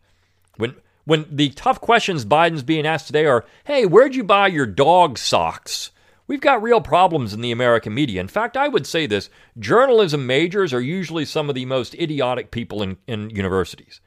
When 0.58 0.76
when 1.04 1.28
the 1.30 1.50
tough 1.50 1.80
questions 1.82 2.26
Biden's 2.26 2.64
being 2.64 2.88
asked 2.88 3.08
today 3.08 3.26
are, 3.26 3.46
"Hey, 3.66 3.86
where'd 3.86 4.16
you 4.16 4.24
buy 4.24 4.48
your 4.48 4.66
dog 4.66 5.18
socks?" 5.18 5.92
We've 6.28 6.42
got 6.42 6.64
real 6.64 6.82
problems 6.82 7.34
in 7.34 7.42
the 7.42 7.52
American 7.52 7.94
media. 7.94 8.20
In 8.20 8.28
fact, 8.28 8.58
I 8.58 8.68
would 8.68 8.88
say 8.88 9.06
this 9.06 9.30
journalism 9.60 10.26
majors 10.26 10.74
are 10.74 10.82
usually 10.82 11.26
some 11.26 11.50
of 11.50 11.56
the 11.56 11.66
most 11.66 11.94
idiotic 11.96 12.52
people 12.52 12.82
in, 12.82 12.98
in 13.08 13.30
universities. 13.30 14.02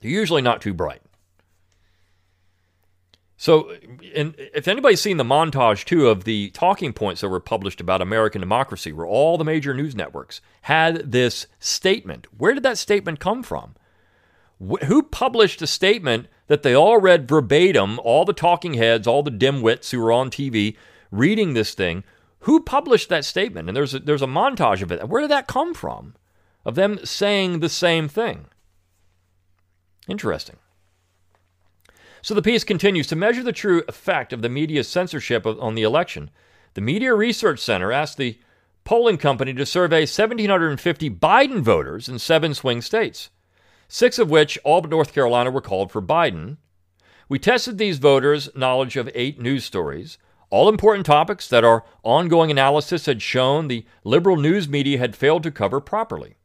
They're 0.00 0.10
usually 0.10 0.42
not 0.42 0.60
too 0.60 0.74
bright. 0.74 1.02
So, 3.38 3.70
if 4.00 4.66
anybody's 4.66 5.00
seen 5.00 5.18
the 5.18 5.24
montage 5.24 5.84
too 5.84 6.08
of 6.08 6.24
the 6.24 6.50
talking 6.50 6.94
points 6.94 7.20
that 7.20 7.28
were 7.28 7.38
published 7.38 7.82
about 7.82 8.00
American 8.00 8.40
democracy, 8.40 8.92
where 8.92 9.06
all 9.06 9.36
the 9.36 9.44
major 9.44 9.74
news 9.74 9.94
networks 9.94 10.40
had 10.62 11.12
this 11.12 11.46
statement, 11.60 12.26
where 12.36 12.54
did 12.54 12.62
that 12.62 12.78
statement 12.78 13.20
come 13.20 13.42
from? 13.42 13.74
Who 14.86 15.02
published 15.02 15.60
a 15.60 15.66
statement 15.66 16.28
that 16.46 16.62
they 16.62 16.74
all 16.74 16.98
read 16.98 17.28
verbatim, 17.28 18.00
all 18.02 18.24
the 18.24 18.32
talking 18.32 18.74
heads, 18.74 19.06
all 19.06 19.22
the 19.22 19.30
dimwits 19.30 19.90
who 19.90 20.00
were 20.00 20.12
on 20.12 20.30
TV 20.30 20.76
reading 21.10 21.54
this 21.54 21.74
thing? 21.74 22.04
Who 22.40 22.60
published 22.60 23.08
that 23.08 23.24
statement? 23.24 23.68
And 23.68 23.76
there's 23.76 23.94
a, 23.94 23.98
there's 23.98 24.22
a 24.22 24.26
montage 24.26 24.82
of 24.82 24.92
it. 24.92 25.08
Where 25.08 25.20
did 25.20 25.30
that 25.30 25.46
come 25.46 25.74
from? 25.74 26.14
Of 26.64 26.74
them 26.74 27.04
saying 27.04 27.60
the 27.60 27.68
same 27.68 28.08
thing. 28.08 28.46
Interesting. 30.08 30.56
So 32.22 32.34
the 32.34 32.42
piece 32.42 32.64
continues 32.64 33.06
to 33.08 33.16
measure 33.16 33.42
the 33.42 33.52
true 33.52 33.84
effect 33.88 34.32
of 34.32 34.42
the 34.42 34.48
media's 34.48 34.88
censorship 34.88 35.46
on 35.46 35.74
the 35.74 35.82
election. 35.82 36.30
The 36.74 36.80
Media 36.80 37.14
Research 37.14 37.60
Center 37.60 37.92
asked 37.92 38.16
the 38.18 38.38
polling 38.84 39.18
company 39.18 39.52
to 39.54 39.66
survey 39.66 40.00
1,750 40.00 41.10
Biden 41.10 41.60
voters 41.60 42.08
in 42.08 42.18
seven 42.18 42.54
swing 42.54 42.82
states, 42.82 43.30
six 43.88 44.18
of 44.18 44.30
which, 44.30 44.58
all 44.64 44.80
but 44.80 44.90
North 44.90 45.12
Carolina, 45.12 45.50
were 45.50 45.60
called 45.60 45.90
for 45.90 46.02
Biden. 46.02 46.56
We 47.28 47.38
tested 47.38 47.78
these 47.78 47.98
voters' 47.98 48.48
knowledge 48.54 48.96
of 48.96 49.10
eight 49.14 49.40
news 49.40 49.64
stories, 49.64 50.18
all 50.56 50.70
important 50.70 51.04
topics 51.04 51.48
that 51.48 51.64
our 51.64 51.84
ongoing 52.02 52.50
analysis 52.50 53.04
had 53.04 53.20
shown 53.20 53.68
the 53.68 53.84
liberal 54.04 54.38
news 54.38 54.66
media 54.66 54.96
had 54.96 55.14
failed 55.14 55.42
to 55.42 55.50
cover 55.50 55.82
properly. 55.82 56.36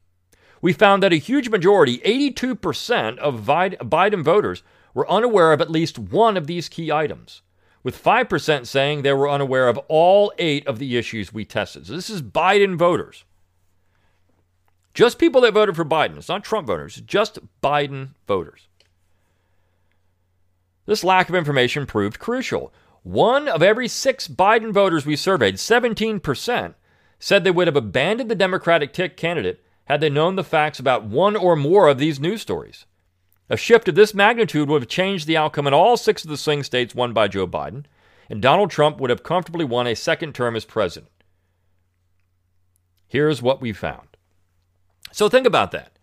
We 0.61 0.73
found 0.73 1.01
that 1.01 1.13
a 1.13 1.15
huge 1.15 1.47
majority, 1.47 1.99
82% 1.99 3.17
of 3.19 3.45
Biden 3.45 4.21
voters, 4.21 4.63
were 4.93 5.09
unaware 5.09 5.53
of 5.53 5.61
at 5.61 5.71
least 5.71 5.97
one 5.97 6.35
of 6.35 6.45
these 6.45 6.67
key 6.67 6.91
items, 6.91 7.41
with 7.83 8.03
5% 8.03 8.67
saying 8.67 9.01
they 9.01 9.13
were 9.13 9.29
unaware 9.29 9.69
of 9.69 9.77
all 9.87 10.33
eight 10.37 10.67
of 10.67 10.77
the 10.77 10.97
issues 10.97 11.31
we 11.31 11.45
tested. 11.45 11.87
So 11.87 11.93
this 11.93 12.09
is 12.09 12.21
Biden 12.21 12.75
voters. 12.75 13.23
Just 14.93 15.19
people 15.19 15.39
that 15.39 15.53
voted 15.53 15.77
for 15.77 15.85
Biden. 15.85 16.17
It's 16.17 16.27
not 16.27 16.43
Trump 16.43 16.67
voters, 16.67 17.01
just 17.05 17.39
Biden 17.63 18.09
voters. 18.27 18.67
This 20.85 21.01
lack 21.01 21.29
of 21.29 21.35
information 21.35 21.85
proved 21.85 22.19
crucial. 22.19 22.73
One 23.03 23.47
of 23.47 23.63
every 23.63 23.87
six 23.87 24.27
Biden 24.27 24.71
voters 24.71 25.05
we 25.05 25.15
surveyed, 25.15 25.55
17%, 25.55 26.75
said 27.19 27.43
they 27.43 27.51
would 27.51 27.67
have 27.67 27.75
abandoned 27.75 28.29
the 28.29 28.35
Democratic 28.35 28.93
tick 28.93 29.17
candidate 29.17 29.63
had 29.85 30.01
they 30.01 30.09
known 30.09 30.35
the 30.35 30.43
facts 30.43 30.79
about 30.79 31.05
one 31.05 31.35
or 31.35 31.55
more 31.55 31.87
of 31.87 31.97
these 31.97 32.19
news 32.19 32.41
stories. 32.41 32.85
A 33.49 33.57
shift 33.57 33.87
of 33.89 33.95
this 33.95 34.13
magnitude 34.13 34.69
would 34.69 34.83
have 34.83 34.89
changed 34.89 35.27
the 35.27 35.35
outcome 35.35 35.67
in 35.67 35.73
all 35.73 35.97
six 35.97 36.23
of 36.23 36.29
the 36.29 36.37
swing 36.37 36.63
states 36.63 36.95
won 36.95 37.11
by 37.11 37.27
Joe 37.27 37.47
Biden, 37.47 37.85
and 38.29 38.41
Donald 38.41 38.71
Trump 38.71 38.99
would 38.99 39.09
have 39.09 39.23
comfortably 39.23 39.65
won 39.65 39.87
a 39.87 39.95
second 39.95 40.33
term 40.33 40.55
as 40.55 40.63
president. 40.63 41.11
Here's 43.07 43.41
what 43.41 43.59
we 43.59 43.73
found. 43.73 44.07
So 45.11 45.27
think 45.27 45.45
about 45.45 45.71
that. 45.71 45.97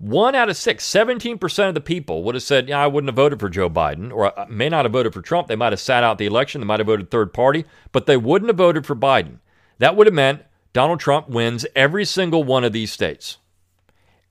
One 0.00 0.34
out 0.34 0.48
of 0.48 0.56
six, 0.56 0.90
17% 0.90 1.68
of 1.68 1.74
the 1.74 1.80
people 1.80 2.22
would 2.22 2.34
have 2.34 2.42
said, 2.42 2.70
Yeah, 2.70 2.82
I 2.82 2.86
wouldn't 2.86 3.08
have 3.08 3.16
voted 3.16 3.38
for 3.38 3.50
Joe 3.50 3.68
Biden, 3.68 4.10
or 4.10 4.38
I 4.38 4.46
may 4.46 4.70
not 4.70 4.86
have 4.86 4.92
voted 4.92 5.12
for 5.12 5.20
Trump. 5.20 5.46
They 5.46 5.56
might 5.56 5.74
have 5.74 5.80
sat 5.80 6.02
out 6.02 6.16
the 6.16 6.24
election, 6.24 6.62
they 6.62 6.66
might 6.66 6.80
have 6.80 6.86
voted 6.86 7.10
third 7.10 7.34
party, 7.34 7.66
but 7.92 8.06
they 8.06 8.16
wouldn't 8.16 8.48
have 8.48 8.56
voted 8.56 8.86
for 8.86 8.96
Biden. 8.96 9.40
That 9.78 9.96
would 9.96 10.06
have 10.06 10.14
meant 10.14 10.42
Donald 10.72 11.00
Trump 11.00 11.28
wins 11.28 11.66
every 11.76 12.06
single 12.06 12.42
one 12.42 12.64
of 12.64 12.72
these 12.72 12.90
states. 12.90 13.36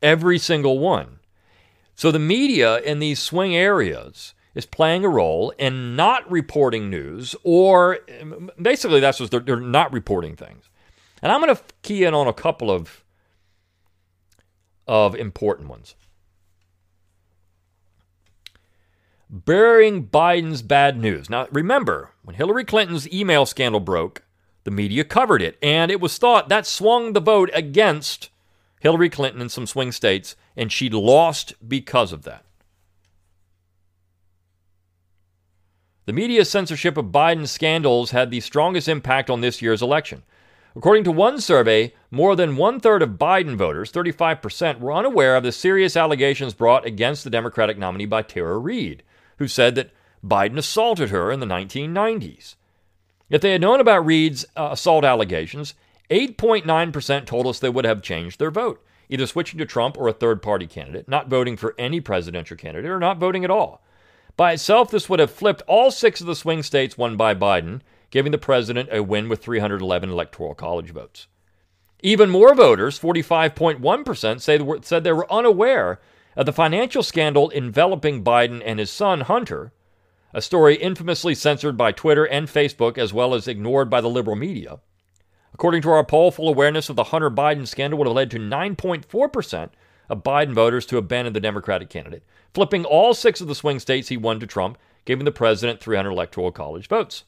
Every 0.01 0.39
single 0.39 0.79
one. 0.79 1.19
So 1.93 2.11
the 2.11 2.17
media 2.17 2.79
in 2.79 2.97
these 2.97 3.19
swing 3.19 3.55
areas 3.55 4.33
is 4.55 4.65
playing 4.65 5.05
a 5.05 5.09
role 5.09 5.51
in 5.59 5.95
not 5.95 6.29
reporting 6.31 6.89
news, 6.89 7.35
or 7.43 7.99
basically 8.59 9.01
that's 9.01 9.19
what 9.19 9.29
they're, 9.29 9.39
they're 9.39 9.57
not 9.57 9.93
reporting 9.93 10.35
things. 10.35 10.67
And 11.21 11.31
I'm 11.31 11.41
going 11.41 11.55
to 11.55 11.61
key 11.83 12.05
in 12.05 12.15
on 12.15 12.27
a 12.27 12.33
couple 12.33 12.71
of 12.71 13.03
of 14.89 15.13
important 15.13 15.69
ones. 15.69 15.93
Burying 19.29 20.07
Biden's 20.07 20.63
bad 20.63 20.97
news. 20.97 21.29
Now, 21.29 21.47
remember, 21.51 22.09
when 22.23 22.35
Hillary 22.35 22.65
Clinton's 22.65 23.07
email 23.13 23.45
scandal 23.45 23.79
broke, 23.79 24.23
the 24.63 24.71
media 24.71 25.03
covered 25.03 25.43
it, 25.43 25.59
and 25.61 25.91
it 25.91 26.01
was 26.01 26.17
thought 26.17 26.49
that 26.49 26.65
swung 26.65 27.13
the 27.13 27.21
vote 27.21 27.51
against 27.53 28.31
Hillary 28.79 29.11
Clinton 29.11 29.43
in 29.43 29.49
some 29.49 29.67
swing 29.67 29.91
states, 29.91 30.35
and 30.57 30.71
she 30.71 30.89
lost 30.89 31.53
because 31.65 32.11
of 32.11 32.23
that. 32.23 32.43
The 36.07 36.13
media 36.13 36.43
censorship 36.45 36.97
of 36.97 37.11
Biden's 37.11 37.51
scandals 37.51 38.09
had 38.09 38.31
the 38.31 38.39
strongest 38.39 38.87
impact 38.87 39.29
on 39.29 39.41
this 39.41 39.61
year's 39.61 39.83
election. 39.83 40.23
According 40.75 41.03
to 41.05 41.11
one 41.11 41.41
survey, 41.41 41.93
more 42.11 42.35
than 42.35 42.55
one 42.55 42.79
third 42.79 43.01
of 43.01 43.11
Biden 43.11 43.55
voters, 43.55 43.91
35%, 43.91 44.79
were 44.79 44.93
unaware 44.93 45.35
of 45.35 45.43
the 45.43 45.51
serious 45.51 45.97
allegations 45.97 46.53
brought 46.53 46.85
against 46.85 47.23
the 47.23 47.29
Democratic 47.29 47.77
nominee 47.77 48.05
by 48.05 48.21
Tara 48.21 48.57
Reade, 48.57 49.03
who 49.37 49.47
said 49.47 49.75
that 49.75 49.91
Biden 50.23 50.57
assaulted 50.57 51.09
her 51.09 51.31
in 51.31 51.39
the 51.39 51.45
1990s. 51.45 52.55
If 53.29 53.41
they 53.41 53.51
had 53.51 53.61
known 53.61 53.79
about 53.79 54.05
Reade's 54.05 54.45
uh, 54.55 54.69
assault 54.71 55.03
allegations, 55.03 55.73
8.9% 56.09 57.25
told 57.25 57.47
us 57.47 57.59
they 57.59 57.69
would 57.69 57.85
have 57.85 58.01
changed 58.01 58.39
their 58.39 58.51
vote, 58.51 58.83
either 59.09 59.27
switching 59.27 59.59
to 59.59 59.65
Trump 59.65 59.97
or 59.97 60.07
a 60.07 60.13
third 60.13 60.41
party 60.41 60.67
candidate, 60.67 61.07
not 61.07 61.29
voting 61.29 61.57
for 61.57 61.75
any 61.77 61.99
presidential 61.99 62.57
candidate, 62.57 62.89
or 62.89 62.99
not 62.99 63.17
voting 63.17 63.43
at 63.43 63.51
all. 63.51 63.81
By 64.35 64.53
itself, 64.53 64.89
this 64.89 65.09
would 65.09 65.19
have 65.19 65.31
flipped 65.31 65.61
all 65.67 65.91
six 65.91 66.21
of 66.21 66.27
the 66.27 66.35
swing 66.35 66.63
states 66.63 66.97
won 66.97 67.17
by 67.17 67.35
Biden, 67.35 67.81
giving 68.09 68.31
the 68.31 68.37
president 68.37 68.89
a 68.91 69.03
win 69.03 69.29
with 69.29 69.41
311 69.41 70.09
electoral 70.09 70.55
college 70.55 70.91
votes. 70.91 71.27
Even 72.01 72.29
more 72.29 72.55
voters, 72.55 72.99
45.1%, 72.99 74.41
say 74.41 74.81
said 74.81 75.03
they 75.03 75.11
were 75.11 75.31
unaware 75.31 75.99
of 76.35 76.45
the 76.45 76.53
financial 76.53 77.03
scandal 77.03 77.49
enveloping 77.49 78.23
Biden 78.23 78.61
and 78.65 78.79
his 78.79 78.89
son, 78.89 79.21
Hunter, 79.21 79.73
a 80.33 80.41
story 80.41 80.75
infamously 80.75 81.35
censored 81.35 81.75
by 81.75 81.91
Twitter 81.91 82.25
and 82.25 82.47
Facebook 82.47 82.97
as 82.97 83.11
well 83.11 83.33
as 83.33 83.47
ignored 83.47 83.89
by 83.89 83.99
the 83.99 84.09
liberal 84.09 84.35
media. 84.35 84.79
According 85.53 85.81
to 85.81 85.89
our 85.89 86.05
poll, 86.05 86.31
full 86.31 86.47
awareness 86.47 86.89
of 86.89 86.95
the 86.95 87.05
Hunter 87.05 87.29
Biden 87.29 87.67
scandal 87.67 87.99
would 87.99 88.07
have 88.07 88.15
led 88.15 88.31
to 88.31 88.39
9.4% 88.39 89.69
of 90.07 90.23
Biden 90.23 90.53
voters 90.53 90.85
to 90.85 90.97
abandon 90.97 91.33
the 91.33 91.39
Democratic 91.39 91.89
candidate, 91.89 92.23
flipping 92.53 92.85
all 92.85 93.13
six 93.13 93.41
of 93.41 93.47
the 93.47 93.55
swing 93.55 93.79
states 93.79 94.07
he 94.07 94.17
won 94.17 94.39
to 94.39 94.47
Trump, 94.47 94.77
giving 95.05 95.25
the 95.25 95.31
president 95.31 95.79
300 95.79 96.09
electoral 96.09 96.51
college 96.51 96.87
votes. 96.87 97.25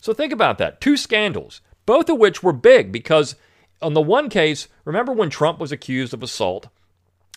So 0.00 0.12
think 0.12 0.32
about 0.32 0.58
that. 0.58 0.80
Two 0.80 0.96
scandals, 0.96 1.60
both 1.86 2.08
of 2.08 2.18
which 2.18 2.42
were 2.42 2.52
big 2.52 2.90
because, 2.90 3.36
on 3.82 3.94
the 3.94 4.00
one 4.00 4.28
case, 4.28 4.68
remember 4.84 5.12
when 5.12 5.30
Trump 5.30 5.58
was 5.58 5.72
accused 5.72 6.14
of 6.14 6.22
assault? 6.22 6.68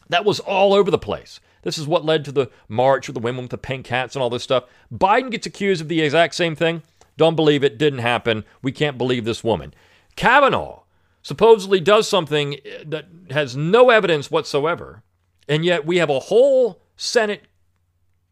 That 0.10 0.26
was 0.26 0.40
all 0.40 0.74
over 0.74 0.90
the 0.90 0.98
place. 0.98 1.40
This 1.64 1.78
is 1.78 1.88
what 1.88 2.06
led 2.06 2.26
to 2.26 2.32
the 2.32 2.50
march 2.68 3.08
with 3.08 3.16
the 3.16 3.22
women 3.22 3.44
with 3.44 3.52
the 3.52 3.58
pink 3.58 3.88
hats 3.88 4.16
and 4.16 4.24
all 4.24 4.30
this 4.30 4.44
stuff. 4.44 4.66
Biden 4.94 5.32
gets 5.32 5.48
accused 5.48 5.82
of 5.82 5.88
the 5.88 6.02
exact 6.02 6.36
same 6.36 6.56
thing. 6.56 6.84
Don't 7.18 7.36
believe 7.36 7.64
it. 7.64 7.78
Didn't 7.78 8.00
happen. 8.00 8.44
We 8.62 8.72
can't 8.72 8.98
believe 8.98 9.26
this 9.26 9.44
woman. 9.44 9.74
Kavanaugh 10.16 10.82
supposedly 11.22 11.80
does 11.80 12.08
something 12.08 12.56
eh, 12.66 12.84
that 12.86 13.08
has 13.30 13.56
no 13.56 13.90
evidence 13.90 14.30
whatsoever, 14.30 15.04
and 15.48 15.66
yet 15.66 15.86
we 15.86 15.98
have 15.98 16.10
a 16.10 16.20
whole 16.20 16.82
Senate 16.98 17.44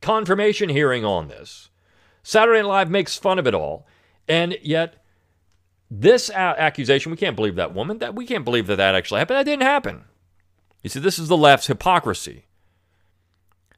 confirmation 0.01 0.69
hearing 0.69 1.05
on 1.05 1.27
this. 1.27 1.69
Saturday 2.23 2.61
Night 2.61 2.67
Live 2.67 2.89
makes 2.91 3.17
fun 3.17 3.39
of 3.39 3.47
it 3.47 3.55
all, 3.55 3.87
and 4.27 4.57
yet 4.61 5.03
this 5.89 6.29
accusation, 6.29 7.11
we 7.11 7.17
can't 7.17 7.35
believe 7.35 7.55
that 7.55 7.73
woman. 7.73 7.97
That 7.97 8.15
we 8.15 8.25
can't 8.25 8.45
believe 8.45 8.67
that 8.67 8.77
that 8.77 8.95
actually 8.95 9.19
happened. 9.19 9.39
That 9.39 9.45
didn't 9.45 9.63
happen. 9.63 10.05
You 10.81 10.89
see, 10.89 10.99
this 10.99 11.19
is 11.19 11.27
the 11.27 11.37
left's 11.37 11.67
hypocrisy. 11.67 12.45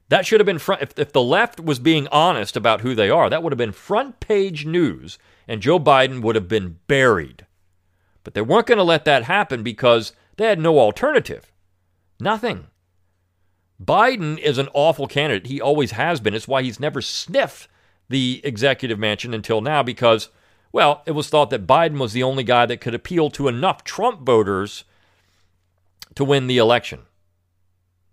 That 0.09 0.25
should 0.25 0.39
have 0.39 0.45
been 0.45 0.59
front. 0.59 0.83
If, 0.83 0.99
if 0.99 1.11
the 1.11 1.23
left 1.23 1.59
was 1.59 1.79
being 1.79 2.07
honest 2.09 2.55
about 2.55 2.81
who 2.81 2.93
they 2.93 3.09
are, 3.09 3.29
that 3.29 3.41
would 3.41 3.51
have 3.51 3.57
been 3.57 3.71
front 3.71 4.19
page 4.19 4.65
news, 4.65 5.17
and 5.47 5.61
Joe 5.61 5.79
Biden 5.79 6.21
would 6.21 6.35
have 6.35 6.47
been 6.47 6.77
buried. 6.87 7.47
But 8.23 8.35
they 8.35 8.41
weren't 8.41 8.67
going 8.67 8.77
to 8.77 8.83
let 8.83 9.05
that 9.05 9.23
happen 9.23 9.63
because 9.63 10.13
they 10.37 10.45
had 10.45 10.59
no 10.59 10.77
alternative. 10.77 11.51
Nothing. 12.19 12.67
Biden 13.83 14.37
is 14.37 14.59
an 14.59 14.69
awful 14.73 15.07
candidate. 15.07 15.47
He 15.47 15.59
always 15.59 15.91
has 15.91 16.19
been. 16.19 16.35
It's 16.35 16.47
why 16.47 16.61
he's 16.61 16.79
never 16.79 17.01
sniffed 17.01 17.67
the 18.13 18.41
executive 18.43 18.99
mansion 18.99 19.33
until 19.33 19.59
now 19.59 19.81
because, 19.81 20.29
well, 20.71 21.01
it 21.07 21.11
was 21.11 21.29
thought 21.29 21.49
that 21.49 21.65
Biden 21.65 21.97
was 21.97 22.13
the 22.13 22.21
only 22.21 22.43
guy 22.43 22.67
that 22.67 22.79
could 22.79 22.93
appeal 22.93 23.31
to 23.31 23.47
enough 23.47 23.83
Trump 23.83 24.21
voters 24.21 24.83
to 26.13 26.23
win 26.23 26.45
the 26.45 26.59
election. 26.59 27.01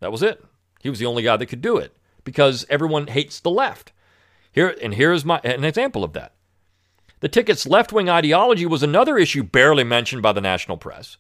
That 0.01 0.11
was 0.11 0.23
it. 0.23 0.43
He 0.81 0.89
was 0.89 0.99
the 0.99 1.07
only 1.07 1.23
guy 1.23 1.37
that 1.37 1.47
could 1.47 1.61
do 1.61 1.77
it 1.77 1.95
because 2.25 2.65
everyone 2.71 3.09
hates 3.09 3.39
the 3.41 3.51
left. 3.51 3.93
Here 4.51 4.75
and 4.83 4.95
here's 4.95 5.23
my 5.23 5.39
an 5.45 5.65
example 5.65 6.03
of 6.03 6.15
that. 6.15 6.33
The 7.21 7.29
ticket's 7.29 7.67
left 7.67 7.93
wing 7.93 8.09
ideology 8.09 8.65
was 8.65 8.83
another 8.83 9.19
issue 9.19 9.43
barely 9.43 9.85
mentioned 9.85 10.23
by 10.23 10.33
the 10.33 10.41
national 10.41 10.79
press. 10.79 11.19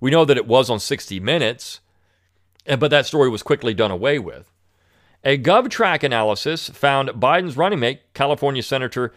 We 0.00 0.10
know 0.10 0.26
that 0.26 0.36
it 0.36 0.46
was 0.46 0.68
on 0.68 0.80
60 0.80 1.18
Minutes, 1.18 1.80
eh, 2.66 2.76
but 2.76 2.90
that 2.90 3.06
story 3.06 3.30
was 3.30 3.42
quickly 3.42 3.72
done 3.72 3.90
away 3.90 4.18
with. 4.18 4.52
A 5.24 5.36
GovTrack 5.36 6.04
analysis 6.04 6.68
found 6.70 7.08
Biden's 7.10 7.56
running 7.56 7.80
mate, 7.80 8.02
California 8.14 8.62
Senator 8.62 9.12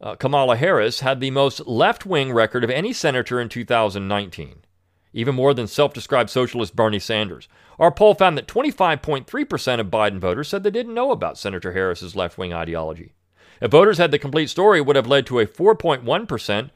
uh, 0.00 0.14
Kamala 0.14 0.56
Harris, 0.56 1.00
had 1.00 1.20
the 1.20 1.30
most 1.30 1.66
left 1.66 2.04
wing 2.04 2.32
record 2.32 2.64
of 2.64 2.70
any 2.70 2.92
senator 2.92 3.40
in 3.40 3.48
2019, 3.48 4.56
even 5.14 5.34
more 5.34 5.54
than 5.54 5.66
self 5.66 5.94
described 5.94 6.28
socialist 6.28 6.76
Bernie 6.76 6.98
Sanders. 6.98 7.48
Our 7.78 7.90
poll 7.90 8.14
found 8.14 8.36
that 8.36 8.46
25.3% 8.46 9.80
of 9.80 9.86
Biden 9.86 10.18
voters 10.18 10.48
said 10.48 10.64
they 10.64 10.70
didn't 10.70 10.94
know 10.94 11.12
about 11.12 11.38
Senator 11.38 11.72
Harris's 11.72 12.14
left 12.14 12.36
wing 12.36 12.52
ideology. 12.52 13.14
If 13.62 13.70
voters 13.70 13.98
had 13.98 14.10
the 14.10 14.18
complete 14.18 14.50
story, 14.50 14.78
it 14.78 14.86
would 14.86 14.96
have 14.96 15.06
led 15.06 15.26
to 15.26 15.40
a 15.40 15.46
4.1% 15.46 16.70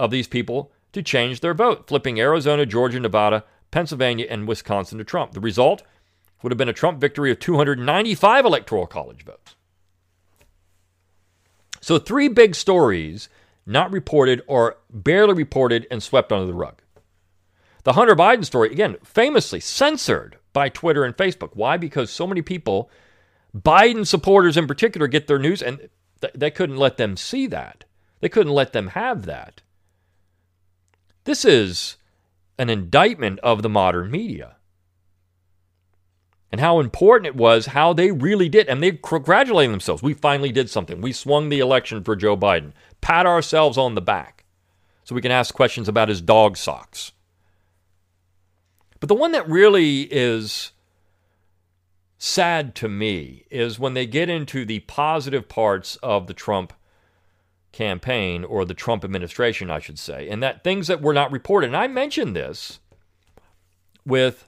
of 0.00 0.10
these 0.10 0.26
people 0.26 0.72
to 0.92 1.02
change 1.02 1.40
their 1.40 1.54
vote, 1.54 1.86
flipping 1.86 2.18
Arizona, 2.18 2.66
Georgia, 2.66 2.98
Nevada, 2.98 3.44
Pennsylvania, 3.70 4.26
and 4.28 4.48
Wisconsin 4.48 4.98
to 4.98 5.04
Trump. 5.04 5.32
The 5.32 5.40
result 5.40 5.82
would 6.42 6.52
have 6.52 6.58
been 6.58 6.68
a 6.68 6.74
Trump 6.74 7.00
victory 7.00 7.30
of 7.30 7.38
295 7.38 8.44
electoral 8.44 8.86
college 8.86 9.24
votes. 9.24 9.56
So, 11.80 11.98
three 11.98 12.28
big 12.28 12.54
stories 12.54 13.28
not 13.66 13.92
reported 13.92 14.42
or 14.46 14.76
barely 14.90 15.34
reported 15.34 15.86
and 15.90 16.02
swept 16.02 16.32
under 16.32 16.46
the 16.46 16.54
rug. 16.54 16.80
The 17.84 17.94
Hunter 17.94 18.14
Biden 18.14 18.44
story, 18.44 18.70
again, 18.70 18.96
famously 19.02 19.60
censored 19.60 20.38
by 20.52 20.68
Twitter 20.68 21.04
and 21.04 21.16
Facebook. 21.16 21.50
Why? 21.54 21.76
Because 21.76 22.10
so 22.10 22.26
many 22.26 22.42
people, 22.42 22.90
Biden 23.56 24.06
supporters 24.06 24.56
in 24.56 24.66
particular, 24.66 25.08
get 25.08 25.26
their 25.26 25.38
news 25.38 25.62
and 25.62 25.88
th- 26.20 26.32
they 26.34 26.50
couldn't 26.50 26.76
let 26.76 26.96
them 26.96 27.16
see 27.16 27.46
that. 27.48 27.84
They 28.20 28.28
couldn't 28.28 28.52
let 28.52 28.72
them 28.72 28.88
have 28.88 29.26
that. 29.26 29.62
This 31.24 31.44
is 31.44 31.96
an 32.58 32.70
indictment 32.70 33.40
of 33.40 33.62
the 33.62 33.68
modern 33.68 34.10
media 34.10 34.56
and 36.52 36.60
how 36.60 36.78
important 36.78 37.26
it 37.26 37.34
was, 37.34 37.66
how 37.66 37.94
they 37.94 38.10
really 38.12 38.48
did. 38.50 38.68
And 38.68 38.82
they 38.82 38.92
congratulating 38.92 39.70
themselves. 39.72 40.02
We 40.02 40.12
finally 40.12 40.52
did 40.52 40.68
something. 40.68 41.00
We 41.00 41.12
swung 41.12 41.48
the 41.48 41.60
election 41.60 42.04
for 42.04 42.14
Joe 42.14 42.36
Biden. 42.36 42.72
Pat 43.00 43.26
ourselves 43.26 43.78
on 43.78 43.94
the 43.94 44.02
back 44.02 44.44
so 45.02 45.14
we 45.14 45.22
can 45.22 45.32
ask 45.32 45.54
questions 45.54 45.88
about 45.88 46.10
his 46.10 46.20
dog 46.20 46.58
socks. 46.58 47.12
But 49.00 49.08
the 49.08 49.14
one 49.14 49.32
that 49.32 49.48
really 49.48 50.02
is 50.02 50.72
sad 52.18 52.74
to 52.76 52.88
me 52.88 53.46
is 53.50 53.78
when 53.78 53.94
they 53.94 54.06
get 54.06 54.28
into 54.28 54.64
the 54.64 54.80
positive 54.80 55.48
parts 55.48 55.96
of 55.96 56.26
the 56.26 56.34
Trump 56.34 56.72
campaign 57.72 58.44
or 58.44 58.64
the 58.64 58.74
Trump 58.74 59.02
administration, 59.02 59.70
I 59.70 59.80
should 59.80 59.98
say, 59.98 60.28
and 60.28 60.42
that 60.42 60.62
things 60.62 60.86
that 60.86 61.00
were 61.00 61.14
not 61.14 61.32
reported. 61.32 61.68
And 61.68 61.76
I 61.76 61.88
mentioned 61.88 62.36
this 62.36 62.78
with 64.04 64.46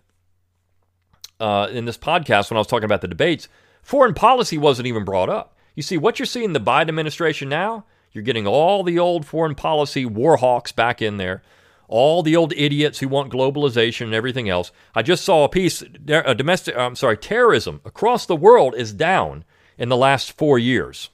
uh, 1.40 1.68
in 1.70 1.84
this 1.84 1.98
podcast 1.98 2.50
when 2.50 2.56
I 2.56 2.60
was 2.60 2.66
talking 2.66 2.84
about 2.84 3.00
the 3.00 3.08
debates. 3.08 3.48
Foreign 3.82 4.14
policy 4.14 4.58
wasn't 4.58 4.86
even 4.86 5.04
brought 5.04 5.28
up. 5.28 5.56
You 5.74 5.82
see, 5.82 5.98
what 5.98 6.18
you're 6.18 6.26
seeing 6.26 6.52
the 6.52 6.60
Biden 6.60 6.88
administration 6.88 7.48
now, 7.48 7.84
you're 8.12 8.22
getting 8.22 8.46
all 8.46 8.82
the 8.82 8.98
old 8.98 9.26
foreign 9.26 9.54
policy 9.54 10.06
war 10.06 10.36
hawks 10.36 10.72
back 10.72 11.02
in 11.02 11.16
there 11.16 11.42
all 11.88 12.22
the 12.22 12.36
old 12.36 12.52
idiots 12.54 12.98
who 12.98 13.08
want 13.08 13.32
globalization 13.32 14.02
and 14.02 14.14
everything 14.14 14.48
else. 14.48 14.72
I 14.94 15.02
just 15.02 15.24
saw 15.24 15.44
a 15.44 15.48
piece, 15.48 15.82
a 16.08 16.34
domestic, 16.34 16.76
I'm 16.76 16.96
sorry, 16.96 17.16
terrorism 17.16 17.80
across 17.84 18.26
the 18.26 18.36
world 18.36 18.74
is 18.74 18.92
down 18.92 19.44
in 19.78 19.88
the 19.88 19.96
last 19.96 20.32
four 20.32 20.58
years. 20.58 21.10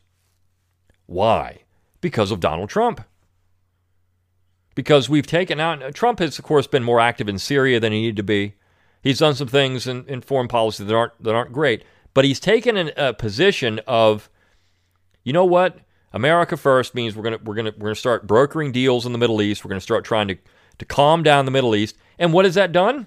Why? 1.06 1.60
Because 2.00 2.30
of 2.30 2.40
Donald 2.40 2.68
Trump. 2.68 3.02
Because 4.74 5.08
we've 5.08 5.26
taken 5.26 5.60
out, 5.60 5.94
Trump 5.94 6.20
has, 6.20 6.38
of 6.38 6.44
course, 6.44 6.66
been 6.66 6.84
more 6.84 7.00
active 7.00 7.28
in 7.28 7.38
Syria 7.38 7.80
than 7.80 7.92
he 7.92 8.02
needed 8.02 8.16
to 8.16 8.22
be. 8.22 8.54
He's 9.02 9.18
done 9.18 9.34
some 9.34 9.48
things 9.48 9.86
in, 9.86 10.04
in 10.06 10.20
foreign 10.20 10.48
policy 10.48 10.84
that 10.84 10.94
aren't, 10.94 11.22
that 11.22 11.34
aren't 11.34 11.52
great, 11.52 11.84
but 12.12 12.24
he's 12.24 12.40
taken 12.40 12.76
an, 12.76 12.90
a 12.96 13.14
position 13.14 13.80
of, 13.86 14.28
you 15.24 15.32
know 15.32 15.44
what? 15.44 15.78
America 16.12 16.56
first 16.56 16.94
means 16.94 17.14
we're 17.14 17.22
gonna 17.22 17.38
we're 17.44 17.54
gonna 17.54 17.72
we're 17.78 17.88
gonna 17.88 17.94
start 17.94 18.26
brokering 18.26 18.72
deals 18.72 19.06
in 19.06 19.12
the 19.12 19.18
Middle 19.18 19.40
East. 19.40 19.64
We're 19.64 19.68
gonna 19.68 19.80
start 19.80 20.04
trying 20.04 20.26
to 20.28 20.36
to 20.78 20.84
calm 20.84 21.22
down 21.22 21.44
the 21.44 21.50
Middle 21.50 21.76
East. 21.76 21.96
And 22.18 22.32
what 22.32 22.44
has 22.44 22.54
that 22.56 22.72
done? 22.72 23.06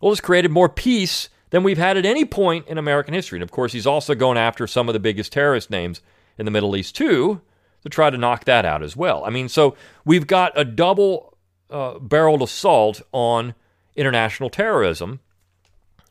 Well, 0.00 0.10
it's 0.10 0.20
created 0.20 0.50
more 0.50 0.68
peace 0.68 1.28
than 1.50 1.62
we've 1.62 1.78
had 1.78 1.96
at 1.96 2.04
any 2.04 2.24
point 2.24 2.66
in 2.66 2.78
American 2.78 3.14
history. 3.14 3.36
And 3.36 3.42
of 3.42 3.52
course, 3.52 3.72
he's 3.72 3.86
also 3.86 4.14
going 4.14 4.38
after 4.38 4.66
some 4.66 4.88
of 4.88 4.94
the 4.94 4.98
biggest 4.98 5.32
terrorist 5.32 5.70
names 5.70 6.00
in 6.38 6.46
the 6.46 6.50
Middle 6.50 6.74
East, 6.74 6.96
too, 6.96 7.42
to 7.82 7.88
try 7.88 8.10
to 8.10 8.18
knock 8.18 8.46
that 8.46 8.64
out 8.64 8.82
as 8.82 8.96
well. 8.96 9.24
I 9.24 9.30
mean, 9.30 9.48
so 9.48 9.76
we've 10.04 10.26
got 10.26 10.52
a 10.56 10.64
double 10.64 11.36
uh, 11.70 11.98
barreled 11.98 12.42
assault 12.42 13.02
on 13.12 13.54
international 13.96 14.50
terrorism. 14.50 15.20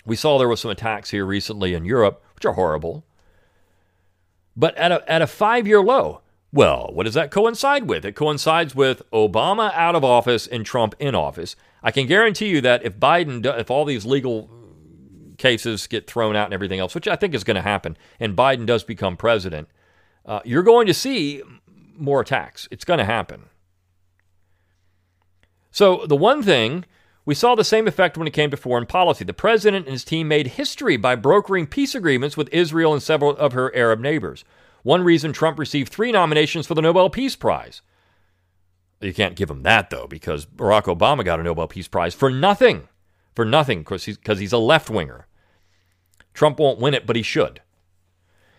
We 0.05 0.15
saw 0.15 0.37
there 0.37 0.47
was 0.47 0.59
some 0.59 0.71
attacks 0.71 1.11
here 1.11 1.25
recently 1.25 1.73
in 1.73 1.85
Europe, 1.85 2.23
which 2.35 2.45
are 2.45 2.53
horrible. 2.53 3.05
But 4.55 4.75
at 4.77 4.91
a, 4.91 5.11
at 5.11 5.21
a 5.21 5.27
five 5.27 5.67
year 5.67 5.81
low, 5.81 6.21
well, 6.53 6.89
what 6.91 7.03
does 7.03 7.13
that 7.13 7.31
coincide 7.31 7.87
with? 7.87 8.03
It 8.03 8.15
coincides 8.15 8.75
with 8.75 9.01
Obama 9.11 9.73
out 9.73 9.95
of 9.95 10.03
office 10.03 10.47
and 10.47 10.65
Trump 10.65 10.95
in 10.99 11.15
office. 11.15 11.55
I 11.81 11.91
can 11.91 12.07
guarantee 12.07 12.49
you 12.49 12.61
that 12.61 12.83
if 12.83 12.97
Biden, 12.97 13.45
if 13.57 13.71
all 13.71 13.85
these 13.85 14.05
legal 14.05 14.49
cases 15.37 15.87
get 15.87 16.07
thrown 16.07 16.35
out 16.35 16.45
and 16.45 16.53
everything 16.53 16.79
else, 16.79 16.93
which 16.93 17.07
I 17.07 17.15
think 17.15 17.33
is 17.33 17.43
going 17.43 17.55
to 17.55 17.61
happen, 17.61 17.97
and 18.19 18.35
Biden 18.35 18.65
does 18.65 18.83
become 18.83 19.15
president, 19.15 19.69
uh, 20.25 20.41
you're 20.43 20.63
going 20.63 20.87
to 20.87 20.93
see 20.93 21.41
more 21.97 22.21
attacks. 22.21 22.67
It's 22.69 22.85
going 22.85 22.99
to 22.99 23.05
happen. 23.05 23.45
So, 25.71 26.05
the 26.05 26.17
one 26.17 26.43
thing, 26.43 26.83
we 27.25 27.35
saw 27.35 27.55
the 27.55 27.63
same 27.63 27.87
effect 27.87 28.17
when 28.17 28.27
it 28.27 28.33
came 28.33 28.49
to 28.51 28.57
foreign 28.57 28.85
policy. 28.85 29.23
The 29.23 29.33
president 29.33 29.85
and 29.85 29.93
his 29.93 30.03
team 30.03 30.27
made 30.27 30.47
history 30.47 30.97
by 30.97 31.15
brokering 31.15 31.67
peace 31.67 31.93
agreements 31.93 32.35
with 32.35 32.49
Israel 32.51 32.93
and 32.93 33.03
several 33.03 33.37
of 33.37 33.53
her 33.53 33.73
Arab 33.75 33.99
neighbors. 33.99 34.43
One 34.83 35.03
reason 35.03 35.31
Trump 35.31 35.59
received 35.59 35.91
three 35.91 36.11
nominations 36.11 36.65
for 36.65 36.73
the 36.73 36.81
Nobel 36.81 37.09
Peace 37.09 37.35
Prize. 37.35 37.81
You 38.99 39.13
can't 39.13 39.35
give 39.35 39.49
him 39.49 39.63
that, 39.63 39.89
though, 39.89 40.07
because 40.07 40.45
Barack 40.45 40.83
Obama 40.83 41.23
got 41.23 41.39
a 41.39 41.43
Nobel 41.43 41.67
Peace 41.67 41.87
Prize 41.87 42.13
for 42.15 42.29
nothing. 42.29 42.87
For 43.35 43.45
nothing, 43.45 43.79
because 43.79 44.05
he's, 44.05 44.17
he's 44.25 44.53
a 44.53 44.57
left 44.57 44.89
winger. 44.89 45.27
Trump 46.33 46.59
won't 46.59 46.79
win 46.79 46.93
it, 46.93 47.05
but 47.05 47.15
he 47.15 47.21
should. 47.21 47.61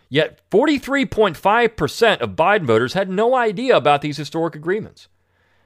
Yet 0.09 0.41
43.5% 0.51 2.17
of 2.19 2.31
Biden 2.31 2.65
voters 2.65 2.93
had 2.93 3.09
no 3.09 3.35
idea 3.35 3.75
about 3.75 4.01
these 4.01 4.17
historic 4.17 4.55
agreements. 4.55 5.07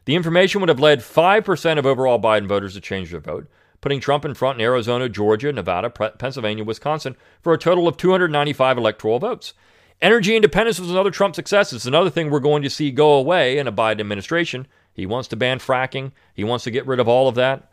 The 0.07 0.15
information 0.15 0.61
would 0.61 0.69
have 0.69 0.79
led 0.79 1.01
5% 1.01 1.77
of 1.77 1.85
overall 1.85 2.17
Biden 2.17 2.47
voters 2.47 2.75
to 2.75 2.79
change 2.79 3.11
their 3.11 3.19
vote, 3.19 3.45
putting 3.81 3.99
Trump 3.99 4.23
in 4.23 4.35
front 4.35 4.57
in 4.57 4.63
Arizona, 4.63 5.09
Georgia, 5.09 5.51
Nevada, 5.51 5.89
Pennsylvania, 5.89 6.63
Wisconsin 6.63 7.17
for 7.41 7.51
a 7.51 7.57
total 7.57 7.89
of 7.89 7.97
295 7.97 8.77
electoral 8.77 9.19
votes. 9.19 9.53
Energy 10.01 10.37
independence 10.37 10.79
was 10.79 10.91
another 10.91 11.11
Trump 11.11 11.35
success. 11.35 11.73
It's 11.73 11.85
another 11.85 12.09
thing 12.09 12.29
we're 12.29 12.39
going 12.39 12.63
to 12.63 12.69
see 12.69 12.89
go 12.89 13.15
away 13.15 13.57
in 13.57 13.67
a 13.67 13.71
Biden 13.73 13.99
administration. 13.99 14.65
He 14.93 15.05
wants 15.05 15.27
to 15.27 15.35
ban 15.35 15.59
fracking, 15.59 16.13
he 16.33 16.45
wants 16.45 16.63
to 16.63 16.71
get 16.71 16.87
rid 16.87 17.01
of 17.01 17.09
all 17.09 17.27
of 17.27 17.35
that. 17.35 17.69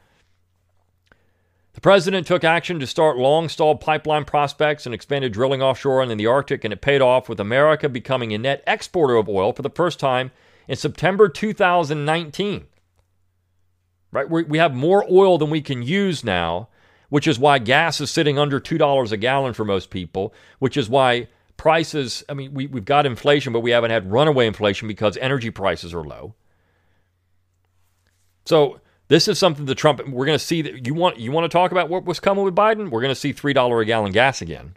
The 1.75 1.81
president 1.81 2.27
took 2.27 2.43
action 2.43 2.81
to 2.81 2.87
start 2.89 3.17
long 3.17 3.49
stalled 3.49 3.81
pipeline 3.81 4.25
prospects 4.25 4.87
and 4.87 4.95
expanded 4.95 5.33
drilling 5.33 5.63
offshore 5.63 6.03
and 6.03 6.11
in 6.11 6.19
the 6.19 6.27
Arctic, 6.27 6.65
and 6.65 6.73
it 6.73 6.81
paid 6.81 7.01
off 7.01 7.29
with 7.29 7.39
America 7.39 7.89
becoming 7.89 8.33
a 8.33 8.39
net 8.39 8.65
exporter 8.67 9.15
of 9.15 9.29
oil 9.29 9.53
for 9.53 9.63
the 9.63 9.71
first 9.71 10.01
time 10.01 10.33
in 10.69 10.77
September 10.77 11.29
2019. 11.29 12.67
Right? 14.13 14.31
We 14.31 14.59
have 14.59 14.75
more 14.75 15.05
oil 15.11 15.39
than 15.39 15.51
we 15.51 15.61
can 15.61 15.83
use 15.83 16.23
now, 16.23 16.69
which 17.09 17.27
is 17.27 17.39
why 17.39 17.59
gas 17.59 18.01
is 18.01 18.11
sitting 18.11 18.39
under 18.39 18.61
$2 18.61 19.13
a 19.13 19.17
gallon 19.17 19.55
for 19.55 19.65
most 19.65 19.91
people, 19.91 20.33
which 20.61 20.77
is 20.77 20.89
why 20.89 21.27
prices, 21.57 22.23
I 22.29 22.35
mean, 22.35 22.55
we, 22.55 22.67
we've 22.69 22.85
got 22.85 23.07
inflation, 23.07 23.53
but 23.53 23.61
we 23.61 23.73
haven't 23.73 23.91
had 23.91 24.11
runaway 24.11 24.47
inflation 24.47 24.87
because 24.89 25.17
energy 25.17 25.51
prices 25.51 25.93
are 25.93 26.05
low. 26.05 26.35
So 28.45 28.81
this 29.09 29.29
is 29.29 29.39
something 29.39 29.65
that 29.67 29.75
Trump, 29.75 30.07
we're 30.09 30.27
going 30.27 30.39
to 30.39 30.45
see 30.45 30.63
that 30.63 30.87
you 30.87 30.95
want, 30.95 31.19
you 31.19 31.33
want 31.33 31.45
to 31.45 31.55
talk 31.55 31.73
about 31.73 31.89
what 31.89 32.05
was 32.05 32.21
coming 32.21 32.45
with 32.45 32.55
Biden? 32.55 32.91
We're 32.91 33.01
going 33.01 33.11
to 33.11 33.15
see 33.15 33.33
$3 33.33 33.83
a 33.83 33.85
gallon 33.85 34.13
gas 34.13 34.41
again. 34.41 34.77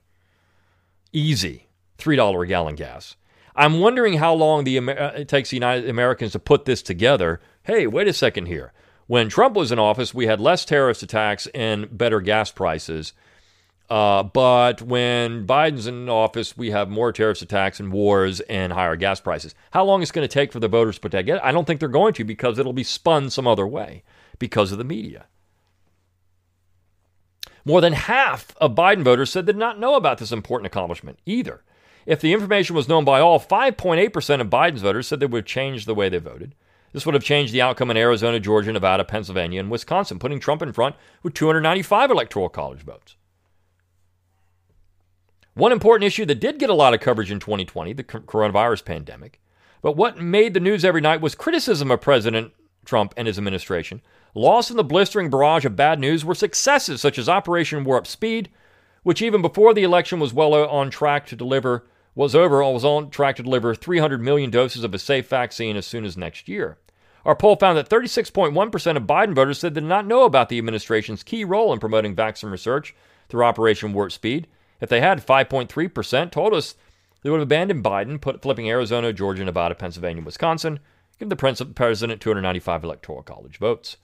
Easy. 1.14 1.68
$3 1.98 2.44
a 2.44 2.48
gallon 2.48 2.76
gas. 2.76 3.16
I'm 3.58 3.80
wondering 3.80 4.14
how 4.14 4.36
long 4.36 4.64
the, 4.64 4.78
uh, 4.78 5.12
it 5.14 5.28
takes 5.28 5.50
the 5.50 5.56
United 5.56 5.90
Americans 5.90 6.34
to 6.34 6.40
put 6.40 6.66
this 6.66 6.84
together. 6.84 7.42
Hey, 7.64 7.88
wait 7.88 8.08
a 8.08 8.14
second 8.14 8.46
here. 8.46 8.72
When 9.08 9.30
Trump 9.30 9.56
was 9.56 9.72
in 9.72 9.80
office, 9.80 10.14
we 10.14 10.28
had 10.28 10.40
less 10.40 10.64
terrorist 10.64 11.02
attacks 11.02 11.48
and 11.56 11.98
better 11.98 12.22
gas 12.22 12.52
prices. 12.52 13.14
Uh, 13.90 14.22
but 14.22 14.82
when 14.82 15.48
Biden's 15.48 15.88
in 15.88 16.08
office, 16.08 16.56
we 16.56 16.72
have 16.72 16.90
more 16.90 17.12
terrorist 17.12 17.42
attacks 17.42 17.80
and 17.80 17.92
wars 17.92 18.42
and 18.42 18.74
higher 18.74 18.96
gas 18.96 19.20
prices. 19.20 19.56
How 19.72 19.84
long 19.86 20.04
is 20.04 20.10
it 20.12 20.14
going 20.14 20.28
to 20.28 20.34
take 20.34 20.52
for 20.52 20.60
the 20.60 20.68
voters 20.68 20.96
to 20.96 21.02
put 21.02 21.14
that 21.14 21.20
together? 21.20 21.44
I 21.44 21.52
don't 21.52 21.66
think 21.66 21.80
they're 21.80 21.90
going 21.90 22.14
to 22.16 22.26
because 22.26 22.60
it'll 22.60 22.74
be 22.74 22.84
spun 22.84 23.30
some 23.30 23.48
other 23.48 23.66
way 23.66 24.04
because 24.38 24.72
of 24.72 24.78
the 24.78 24.84
media. 24.84 25.26
More 27.66 27.82
than 27.82 27.94
half 27.94 28.56
of 28.58 28.76
Biden 28.76 29.04
voters 29.04 29.32
said 29.32 29.46
they 29.46 29.54
did 29.54 29.60
not 29.60 29.80
know 29.80 29.96
about 29.96 30.20
this 30.20 30.32
important 30.32 30.68
accomplishment 30.68 31.18
either. 31.26 31.64
If 32.08 32.22
the 32.22 32.32
information 32.32 32.74
was 32.74 32.88
known 32.88 33.04
by 33.04 33.20
all, 33.20 33.38
5.8% 33.38 34.40
of 34.40 34.50
Biden's 34.50 34.82
voters 34.82 35.08
said 35.08 35.20
they 35.20 35.26
would 35.26 35.46
change 35.46 35.84
the 35.84 35.94
way 35.94 36.08
they 36.08 36.20
voted. 36.20 36.56
This 36.94 37.06
would 37.06 37.14
have 37.14 37.24
changed 37.24 37.52
the 37.52 37.62
outcome 37.62 37.92
in 37.92 37.98
Arizona, 37.98 38.40
Georgia, 38.40 38.72
Nevada, 38.72 39.04
Pennsylvania, 39.04 39.60
and 39.60 39.70
Wisconsin, 39.70 40.18
putting 40.18 40.40
Trump 40.40 40.62
in 40.62 40.72
front 40.72 40.96
with 41.22 41.34
295 41.34 42.10
electoral 42.10 42.48
college 42.48 42.80
votes. 42.80 43.18
One 45.54 45.74
important 45.74 46.08
issue 46.08 46.26
that 46.28 46.40
did 46.40 46.60
get 46.60 46.70
a 46.70 46.74
lot 46.74 46.94
of 46.94 47.02
coverage 47.02 47.30
in 47.30 47.42
2020, 47.42 47.92
the 47.92 48.06
coronavirus 48.06 48.86
pandemic, 48.86 49.42
but 49.82 49.98
what 49.98 50.18
made 50.18 50.54
the 50.54 50.62
news 50.62 50.86
every 50.86 51.02
night 51.02 51.20
was 51.20 51.36
criticism 51.36 51.92
of 51.92 52.00
President 52.00 52.54
Trump 52.86 53.14
and 53.18 53.28
his 53.28 53.38
administration. 53.38 54.02
Lost 54.34 54.72
in 54.72 54.78
the 54.78 54.84
blistering 54.84 55.30
barrage 55.30 55.66
of 55.66 55.76
bad 55.76 56.00
news 56.00 56.24
were 56.24 56.36
successes 56.36 57.02
such 57.02 57.18
as 57.20 57.28
Operation 57.28 57.84
Warp 57.84 58.08
Speed, 58.08 58.50
which 59.04 59.22
even 59.22 59.42
before 59.42 59.74
the 59.74 59.84
election 59.84 60.22
was 60.22 60.34
well 60.34 60.54
uh, 60.54 60.66
on 60.68 60.90
track 60.90 61.26
to 61.28 61.36
deliver 61.36 61.86
was 62.18 62.34
over 62.34 62.64
or 62.64 62.74
was 62.74 62.84
on 62.84 63.12
track 63.12 63.36
to 63.36 63.44
deliver 63.44 63.76
300 63.76 64.20
million 64.20 64.50
doses 64.50 64.84
of 64.84 64.92
a 64.92 64.98
safe 64.98 65.30
vaccine 65.30 65.78
as 65.78 65.86
soon 65.86 66.04
as 66.04 66.18
next 66.18 66.50
year. 66.50 66.80
Our 67.24 67.36
poll 67.36 67.56
found 67.56 67.78
that 67.78 67.90
36.1% 67.90 68.98
of 68.98 69.04
Biden 69.04 69.36
voters 69.36 69.60
said 69.60 69.76
they 69.76 69.82
did 69.82 69.88
not 69.88 70.08
know 70.08 70.24
about 70.24 70.50
the 70.50 70.58
administration's 70.58 71.22
key 71.22 71.44
role 71.44 71.72
in 71.72 71.80
promoting 71.80 72.16
vaccine 72.16 72.50
research 72.50 72.96
through 73.30 73.44
Operation 73.44 73.94
Warp 73.94 74.12
Speed. 74.12 74.48
If 74.82 74.90
they 74.90 75.00
had, 75.00 75.24
5.3% 75.24 76.32
told 76.32 76.56
us 76.56 76.74
they 77.22 77.30
would 77.30 77.40
have 77.40 77.48
abandoned 77.48 77.84
Biden, 77.84 78.20
put, 78.20 78.42
flipping 78.42 78.68
Arizona, 78.68 79.14
Georgia, 79.14 79.46
Nevada, 79.46 79.76
Pennsylvania, 79.76 80.24
Wisconsin, 80.24 80.80
give 81.20 81.30
the 81.30 81.36
president 81.36 82.20
295 82.20 82.84
electoral 82.84 83.22
college 83.22 83.60
votes. 83.60 83.98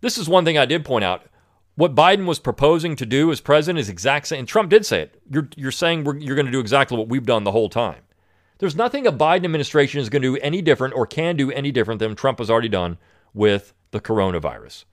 This 0.00 0.18
is 0.18 0.28
one 0.28 0.44
thing 0.44 0.58
I 0.58 0.66
did 0.66 0.84
point 0.84 1.04
out. 1.04 1.26
What 1.74 1.94
Biden 1.94 2.26
was 2.26 2.38
proposing 2.38 2.96
to 2.96 3.06
do 3.06 3.30
as 3.30 3.40
president 3.40 3.80
is 3.80 3.88
exact 3.88 4.28
same. 4.28 4.40
And 4.40 4.48
Trump 4.48 4.70
did 4.70 4.84
say 4.84 5.02
it. 5.02 5.22
You're, 5.30 5.48
you're 5.56 5.72
saying 5.72 6.04
you're 6.20 6.36
going 6.36 6.46
to 6.46 6.52
do 6.52 6.60
exactly 6.60 6.98
what 6.98 7.08
we've 7.08 7.24
done 7.24 7.44
the 7.44 7.52
whole 7.52 7.68
time. 7.68 8.02
There's 8.58 8.76
nothing 8.76 9.06
a 9.06 9.12
Biden 9.12 9.44
administration 9.44 10.00
is 10.00 10.08
going 10.08 10.22
to 10.22 10.36
do 10.36 10.42
any 10.42 10.62
different 10.62 10.94
or 10.94 11.06
can 11.06 11.36
do 11.36 11.50
any 11.50 11.72
different 11.72 11.98
than 11.98 12.14
Trump 12.14 12.38
has 12.38 12.50
already 12.50 12.68
done 12.68 12.98
with 13.34 13.72
the 13.90 14.00
coronavirus. 14.00 14.84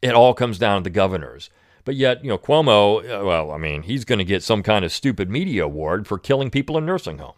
It 0.00 0.14
all 0.14 0.32
comes 0.32 0.58
down 0.58 0.80
to 0.80 0.84
the 0.84 0.90
governors. 0.90 1.50
But 1.84 1.96
yet, 1.96 2.22
you 2.22 2.30
know, 2.30 2.38
Cuomo, 2.38 2.98
uh, 2.98 3.24
well, 3.24 3.50
I 3.50 3.56
mean, 3.56 3.82
he's 3.82 4.04
going 4.04 4.18
to 4.18 4.24
get 4.24 4.42
some 4.42 4.62
kind 4.62 4.84
of 4.84 4.92
stupid 4.92 5.28
media 5.28 5.64
award 5.64 6.06
for 6.06 6.18
killing 6.18 6.50
people 6.50 6.78
in 6.78 6.86
nursing 6.86 7.18
homes. 7.18 7.34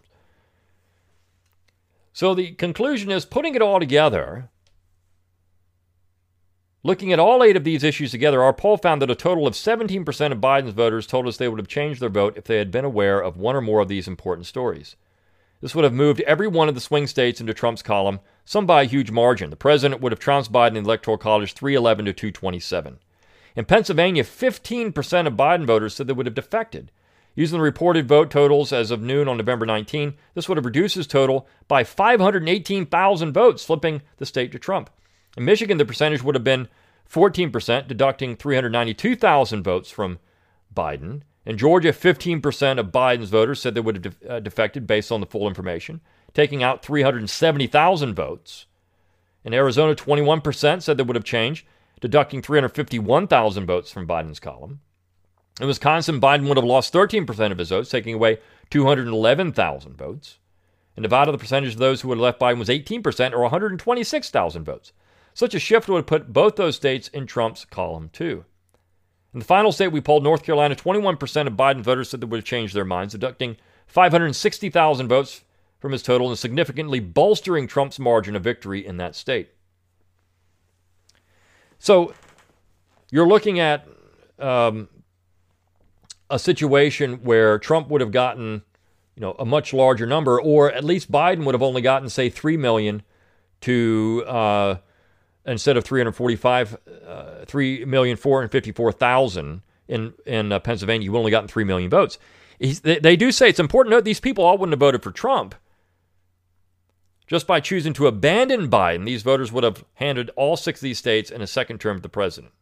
So 2.12 2.34
the 2.34 2.52
conclusion 2.52 3.10
is 3.10 3.24
putting 3.24 3.54
it 3.54 3.62
all 3.62 3.78
together, 3.78 4.50
looking 6.82 7.12
at 7.12 7.18
all 7.18 7.42
eight 7.42 7.56
of 7.56 7.64
these 7.64 7.84
issues 7.84 8.10
together, 8.10 8.42
our 8.42 8.52
poll 8.52 8.76
found 8.76 9.02
that 9.02 9.10
a 9.10 9.14
total 9.14 9.46
of 9.46 9.54
17% 9.54 10.32
of 10.32 10.38
Biden's 10.38 10.72
voters 10.72 11.06
told 11.06 11.26
us 11.26 11.36
they 11.36 11.48
would 11.48 11.58
have 11.58 11.68
changed 11.68 12.00
their 12.00 12.08
vote 12.08 12.36
if 12.36 12.44
they 12.44 12.56
had 12.56 12.70
been 12.70 12.84
aware 12.84 13.20
of 13.20 13.36
one 13.36 13.56
or 13.56 13.60
more 13.60 13.80
of 13.80 13.88
these 13.88 14.08
important 14.08 14.46
stories. 14.46 14.96
This 15.60 15.74
would 15.74 15.84
have 15.84 15.92
moved 15.92 16.20
every 16.22 16.48
one 16.48 16.68
of 16.68 16.74
the 16.74 16.80
swing 16.80 17.06
states 17.06 17.40
into 17.40 17.52
Trump's 17.52 17.82
column, 17.82 18.20
some 18.46 18.64
by 18.64 18.82
a 18.82 18.86
huge 18.86 19.10
margin. 19.10 19.50
The 19.50 19.56
president 19.56 20.00
would 20.00 20.12
have 20.12 20.18
trounced 20.18 20.52
Biden 20.52 20.68
in 20.68 20.84
the 20.84 20.88
Electoral 20.88 21.18
College 21.18 21.52
311 21.52 22.06
to 22.06 22.12
227. 22.14 22.98
In 23.56 23.64
Pennsylvania, 23.66 24.24
15% 24.24 25.26
of 25.26 25.34
Biden 25.34 25.66
voters 25.66 25.94
said 25.94 26.06
they 26.06 26.14
would 26.14 26.26
have 26.26 26.34
defected. 26.34 26.90
Using 27.34 27.58
the 27.58 27.62
reported 27.62 28.08
vote 28.08 28.30
totals 28.30 28.72
as 28.72 28.90
of 28.90 29.02
noon 29.02 29.28
on 29.28 29.36
November 29.36 29.66
19, 29.66 30.14
this 30.34 30.48
would 30.48 30.56
have 30.56 30.64
reduced 30.64 30.96
his 30.96 31.06
total 31.06 31.46
by 31.68 31.84
518,000 31.84 33.32
votes, 33.32 33.64
flipping 33.64 34.02
the 34.16 34.26
state 34.26 34.52
to 34.52 34.58
Trump. 34.58 34.90
In 35.36 35.44
Michigan, 35.44 35.78
the 35.78 35.84
percentage 35.84 36.22
would 36.22 36.34
have 36.34 36.44
been 36.44 36.68
14%, 37.10 37.88
deducting 37.88 38.36
392,000 38.36 39.62
votes 39.62 39.90
from 39.90 40.18
Biden. 40.74 41.22
In 41.46 41.56
Georgia, 41.56 41.92
15% 41.92 42.78
of 42.78 42.92
Biden's 42.92 43.30
voters 43.30 43.60
said 43.60 43.74
they 43.74 43.80
would 43.80 44.04
have 44.04 44.20
de- 44.20 44.30
uh, 44.30 44.40
defected 44.40 44.86
based 44.86 45.10
on 45.10 45.20
the 45.20 45.26
full 45.26 45.48
information, 45.48 46.00
taking 46.34 46.62
out 46.62 46.84
370,000 46.84 48.14
votes. 48.14 48.66
In 49.44 49.54
Arizona, 49.54 49.94
21% 49.94 50.82
said 50.82 50.96
they 50.96 51.02
would 51.02 51.16
have 51.16 51.24
changed, 51.24 51.66
deducting 52.00 52.42
351,000 52.42 53.66
votes 53.66 53.90
from 53.90 54.06
Biden's 54.06 54.40
column. 54.40 54.80
In 55.60 55.66
Wisconsin, 55.66 56.20
Biden 56.20 56.46
would 56.48 56.56
have 56.56 56.64
lost 56.64 56.92
13% 56.92 57.52
of 57.52 57.58
his 57.58 57.70
votes, 57.70 57.90
taking 57.90 58.14
away 58.14 58.38
211,000 58.70 59.96
votes. 59.96 60.38
In 60.96 61.02
Nevada, 61.02 61.32
the 61.32 61.38
percentage 61.38 61.72
of 61.72 61.78
those 61.78 62.00
who 62.00 62.08
would 62.08 62.18
have 62.18 62.22
left 62.22 62.40
Biden 62.40 62.58
was 62.58 62.68
18%, 62.68 63.32
or 63.32 63.40
126,000 63.40 64.64
votes. 64.64 64.92
Such 65.40 65.54
a 65.54 65.58
shift 65.58 65.88
would 65.88 66.06
put 66.06 66.34
both 66.34 66.56
those 66.56 66.76
states 66.76 67.08
in 67.08 67.26
Trump's 67.26 67.64
column, 67.64 68.10
too. 68.12 68.44
In 69.32 69.38
the 69.38 69.46
final 69.46 69.72
state 69.72 69.88
we 69.88 70.02
polled, 70.02 70.22
North 70.22 70.42
Carolina, 70.42 70.74
21% 70.76 71.46
of 71.46 71.54
Biden 71.54 71.80
voters 71.80 72.10
said 72.10 72.20
they 72.20 72.26
would 72.26 72.40
have 72.40 72.44
changed 72.44 72.74
their 72.74 72.84
minds, 72.84 73.12
deducting 73.12 73.56
560,000 73.86 75.08
votes 75.08 75.44
from 75.78 75.92
his 75.92 76.02
total 76.02 76.28
and 76.28 76.38
significantly 76.38 77.00
bolstering 77.00 77.66
Trump's 77.66 77.98
margin 77.98 78.36
of 78.36 78.44
victory 78.44 78.86
in 78.86 78.98
that 78.98 79.16
state. 79.16 79.48
So 81.78 82.12
you're 83.10 83.26
looking 83.26 83.58
at 83.58 83.88
um, 84.38 84.90
a 86.28 86.38
situation 86.38 87.24
where 87.24 87.58
Trump 87.58 87.88
would 87.88 88.02
have 88.02 88.12
gotten, 88.12 88.62
you 89.16 89.22
know, 89.22 89.36
a 89.38 89.46
much 89.46 89.72
larger 89.72 90.04
number, 90.04 90.38
or 90.38 90.70
at 90.70 90.84
least 90.84 91.10
Biden 91.10 91.46
would 91.46 91.54
have 91.54 91.62
only 91.62 91.80
gotten, 91.80 92.10
say, 92.10 92.28
three 92.28 92.58
million 92.58 93.02
to 93.62 94.22
uh, 94.26 94.76
instead 95.46 95.76
of 95.76 95.84
345, 95.84 96.76
uh, 97.06 97.44
three 97.46 97.84
million 97.84 98.16
four 98.16 98.40
hundred 98.40 98.52
fifty-four 98.52 98.92
thousand 98.92 99.62
in 99.88 100.14
in 100.26 100.52
uh, 100.52 100.60
Pennsylvania. 100.60 101.04
you've 101.04 101.14
only 101.14 101.30
gotten 101.30 101.48
three 101.48 101.64
million 101.64 101.90
votes. 101.90 102.18
They, 102.58 102.98
they 102.98 103.16
do 103.16 103.32
say 103.32 103.48
it's 103.48 103.58
important 103.58 103.92
to 103.92 103.96
note 103.96 104.04
these 104.04 104.20
people 104.20 104.44
all 104.44 104.58
wouldn't 104.58 104.74
have 104.74 104.80
voted 104.80 105.02
for 105.02 105.10
Trump. 105.10 105.54
Just 107.26 107.46
by 107.46 107.60
choosing 107.60 107.92
to 107.94 108.08
abandon 108.08 108.68
Biden, 108.68 109.06
these 109.06 109.22
voters 109.22 109.52
would 109.52 109.64
have 109.64 109.84
handed 109.94 110.30
all 110.36 110.56
six 110.56 110.80
of 110.80 110.82
these 110.82 110.98
states 110.98 111.30
in 111.30 111.40
a 111.40 111.46
second 111.46 111.80
term 111.80 111.96
to 111.98 112.02
the 112.02 112.08
president. 112.08 112.52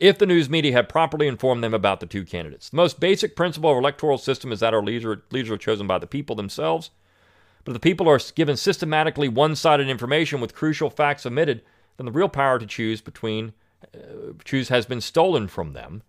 If 0.00 0.18
the 0.18 0.26
news 0.26 0.50
media 0.50 0.72
had 0.72 0.88
properly 0.88 1.28
informed 1.28 1.62
them 1.62 1.74
about 1.74 2.00
the 2.00 2.06
two 2.06 2.24
candidates. 2.24 2.70
The 2.70 2.76
most 2.76 2.98
basic 2.98 3.36
principle 3.36 3.70
of 3.70 3.74
our 3.74 3.80
electoral 3.80 4.18
system 4.18 4.50
is 4.50 4.60
that 4.60 4.74
our 4.74 4.82
leaders, 4.82 5.50
are 5.50 5.56
chosen 5.58 5.86
by 5.86 5.98
the 5.98 6.06
people 6.06 6.34
themselves. 6.34 6.90
But 7.64 7.74
the 7.74 7.80
people 7.80 8.08
are 8.08 8.18
given 8.34 8.56
systematically 8.56 9.28
one 9.28 9.54
sided 9.54 9.88
information 9.88 10.40
with 10.40 10.54
crucial 10.54 10.90
facts 10.90 11.24
omitted, 11.24 11.62
then 12.02 12.12
the 12.12 12.18
real 12.18 12.28
power 12.28 12.58
to 12.58 12.66
choose 12.66 13.00
between 13.00 13.52
uh, 13.94 14.32
choose 14.44 14.68
has 14.70 14.86
been 14.86 15.00
stolen 15.00 15.46
from 15.46 15.72
them. 15.72 16.02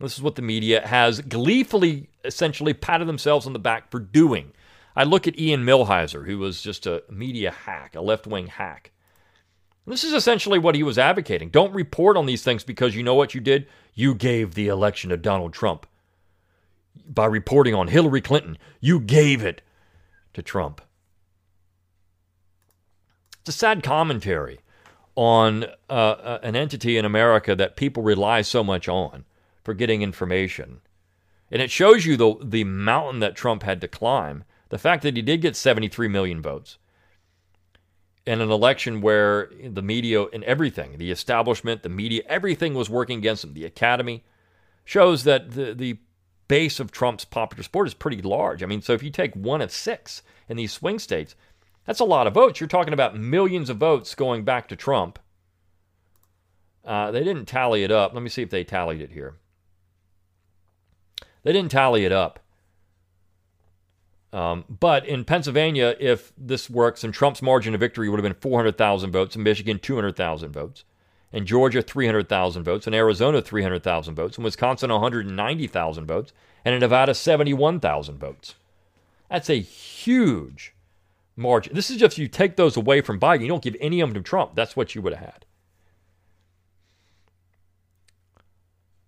This 0.00 0.16
is 0.16 0.22
what 0.22 0.36
the 0.36 0.42
media 0.42 0.86
has 0.86 1.20
gleefully 1.20 2.08
essentially 2.24 2.72
patted 2.72 3.08
themselves 3.08 3.44
on 3.44 3.52
the 3.52 3.58
back 3.58 3.90
for 3.90 3.98
doing. 3.98 4.52
I 4.94 5.02
look 5.02 5.26
at 5.26 5.38
Ian 5.38 5.64
Millhiser, 5.64 6.24
who 6.24 6.38
was 6.38 6.62
just 6.62 6.86
a 6.86 7.02
media 7.10 7.50
hack, 7.50 7.96
a 7.96 8.00
left 8.00 8.28
wing 8.28 8.46
hack. 8.46 8.92
This 9.88 10.04
is 10.04 10.12
essentially 10.12 10.58
what 10.58 10.76
he 10.76 10.82
was 10.82 10.98
advocating. 10.98 11.48
Don't 11.48 11.74
report 11.74 12.16
on 12.16 12.26
these 12.26 12.44
things 12.44 12.62
because 12.62 12.94
you 12.94 13.02
know 13.02 13.14
what 13.14 13.34
you 13.34 13.40
did? 13.40 13.66
You 13.94 14.14
gave 14.14 14.54
the 14.54 14.68
election 14.68 15.10
to 15.10 15.16
Donald 15.16 15.52
Trump. 15.52 15.86
By 17.08 17.26
reporting 17.26 17.74
on 17.74 17.88
Hillary 17.88 18.20
Clinton, 18.20 18.58
you 18.80 19.00
gave 19.00 19.42
it 19.42 19.62
to 20.34 20.42
Trump. 20.42 20.82
It's 23.40 23.56
a 23.56 23.58
sad 23.58 23.82
commentary 23.82 24.60
on 25.18 25.64
uh, 25.90 25.92
uh 25.92 26.38
an 26.44 26.54
entity 26.54 26.96
in 26.96 27.04
America 27.04 27.56
that 27.56 27.74
people 27.74 28.04
rely 28.04 28.40
so 28.40 28.62
much 28.62 28.88
on 28.88 29.24
for 29.64 29.74
getting 29.74 30.00
information. 30.00 30.80
And 31.50 31.60
it 31.60 31.72
shows 31.72 32.06
you 32.06 32.16
the, 32.16 32.36
the 32.40 32.62
mountain 32.62 33.18
that 33.18 33.34
Trump 33.34 33.64
had 33.64 33.80
to 33.80 33.88
climb 33.88 34.44
the 34.68 34.78
fact 34.78 35.02
that 35.02 35.16
he 35.16 35.22
did 35.22 35.40
get 35.40 35.56
73 35.56 36.06
million 36.06 36.40
votes 36.40 36.78
in 38.26 38.40
an 38.40 38.50
election 38.50 39.00
where 39.00 39.50
the 39.64 39.82
media 39.82 40.24
and 40.26 40.44
everything, 40.44 40.98
the 40.98 41.10
establishment, 41.10 41.82
the 41.82 41.88
media, 41.88 42.22
everything 42.26 42.74
was 42.74 42.88
working 42.88 43.18
against 43.18 43.42
him, 43.42 43.54
the 43.54 43.64
academy, 43.64 44.22
shows 44.84 45.24
that 45.24 45.50
the, 45.52 45.74
the 45.74 45.98
base 46.46 46.78
of 46.78 46.92
Trump's 46.92 47.24
popular 47.24 47.64
support 47.64 47.88
is 47.88 47.94
pretty 47.94 48.22
large. 48.22 48.62
I 48.62 48.66
mean, 48.66 48.82
so 48.82 48.92
if 48.92 49.02
you 49.02 49.10
take 49.10 49.34
one 49.34 49.62
of 49.62 49.72
six 49.72 50.22
in 50.48 50.56
these 50.56 50.72
swing 50.72 51.00
states, 51.00 51.34
that's 51.88 52.00
a 52.00 52.04
lot 52.04 52.26
of 52.26 52.34
votes. 52.34 52.60
You're 52.60 52.68
talking 52.68 52.92
about 52.92 53.16
millions 53.16 53.70
of 53.70 53.78
votes 53.78 54.14
going 54.14 54.44
back 54.44 54.68
to 54.68 54.76
Trump. 54.76 55.18
Uh, 56.84 57.10
they 57.10 57.24
didn't 57.24 57.46
tally 57.46 57.82
it 57.82 57.90
up. 57.90 58.12
Let 58.12 58.22
me 58.22 58.28
see 58.28 58.42
if 58.42 58.50
they 58.50 58.62
tallied 58.62 59.00
it 59.00 59.12
here. 59.12 59.36
They 61.44 61.52
didn't 61.54 61.70
tally 61.70 62.04
it 62.04 62.12
up. 62.12 62.40
Um, 64.34 64.66
but 64.68 65.06
in 65.06 65.24
Pennsylvania, 65.24 65.96
if 65.98 66.30
this 66.36 66.68
works, 66.68 67.04
and 67.04 67.14
Trump's 67.14 67.40
margin 67.40 67.72
of 67.72 67.80
victory 67.80 68.10
would 68.10 68.20
have 68.20 68.30
been 68.30 68.38
400,000 68.38 69.10
votes, 69.10 69.34
in 69.34 69.42
Michigan, 69.42 69.78
200,000 69.78 70.52
votes, 70.52 70.84
in 71.32 71.46
Georgia, 71.46 71.80
300,000 71.80 72.64
votes, 72.64 72.86
in 72.86 72.92
Arizona, 72.92 73.40
300,000 73.40 74.14
votes, 74.14 74.36
in 74.36 74.44
Wisconsin, 74.44 74.92
190,000 74.92 76.06
votes, 76.06 76.34
and 76.66 76.74
in 76.74 76.80
Nevada, 76.80 77.14
71,000 77.14 78.18
votes. 78.18 78.56
That's 79.30 79.48
a 79.48 79.54
huge 79.54 80.74
margin. 81.38 81.74
This 81.74 81.90
is 81.90 81.96
just 81.96 82.18
you 82.18 82.28
take 82.28 82.56
those 82.56 82.76
away 82.76 83.00
from 83.00 83.20
Biden, 83.20 83.42
you 83.42 83.48
don't 83.48 83.62
give 83.62 83.76
any 83.80 84.00
of 84.00 84.08
them 84.08 84.22
to 84.22 84.28
Trump. 84.28 84.54
That's 84.54 84.76
what 84.76 84.94
you 84.94 85.02
would 85.02 85.14
have 85.14 85.24
had. 85.24 85.46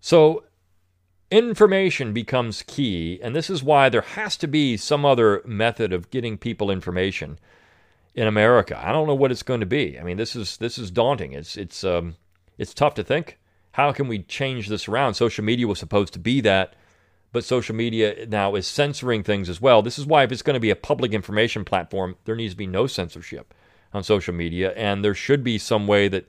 So 0.01 0.45
information 1.31 2.13
becomes 2.13 2.63
key, 2.63 3.21
and 3.23 3.37
this 3.37 3.51
is 3.51 3.63
why 3.63 3.89
there 3.89 4.01
has 4.01 4.37
to 4.39 4.47
be 4.47 4.77
some 4.77 5.05
other 5.05 5.43
method 5.45 5.93
of 5.93 6.11
getting 6.11 6.39
people 6.39 6.71
information 6.71 7.39
in 8.15 8.27
America. 8.27 8.81
I 8.83 8.93
don't 8.93 9.07
know 9.07 9.15
what 9.15 9.31
it's 9.31 9.43
going 9.43 9.61
to 9.61 9.67
be. 9.67 9.99
I 9.99 10.03
mean, 10.03 10.17
this 10.17 10.35
is 10.35 10.57
this 10.57 10.79
is 10.79 10.91
daunting. 10.91 11.33
It's 11.33 11.57
it's 11.57 11.85
um, 11.85 12.17
it's 12.59 12.75
tough 12.75 12.95
to 12.95 13.05
think. 13.05 13.39
How 13.73 13.93
can 13.93 14.09
we 14.09 14.21
change 14.21 14.69
this 14.69 14.89
around? 14.89 15.15
Social 15.15 15.45
media 15.45 15.67
was 15.67 15.79
supposed 15.79 16.13
to 16.15 16.19
be 16.19 16.41
that, 16.41 16.75
but 17.33 17.45
social 17.45 17.75
media 17.75 18.27
now 18.27 18.55
is 18.55 18.67
censoring 18.67 19.23
things 19.23 19.49
as 19.49 19.61
well. 19.61 19.83
This 19.83 19.99
is 19.99 20.07
why, 20.07 20.25
if 20.25 20.33
it's 20.33 20.43
going 20.43 20.55
to 20.55 20.61
be 20.61 20.71
a 20.71 20.77
public 20.77 21.13
information 21.13 21.65
platform, 21.65 22.17
there 22.25 22.37
needs 22.37 22.55
to 22.55 22.59
be 22.59 22.67
no 22.67 22.87
censorship 22.87 23.55
on 23.93 24.03
social 24.03 24.35
media, 24.35 24.73
and 24.73 25.05
there 25.05 25.15
should 25.15 25.43
be 25.45 25.59
some 25.59 25.87
way 25.87 26.09
that 26.09 26.29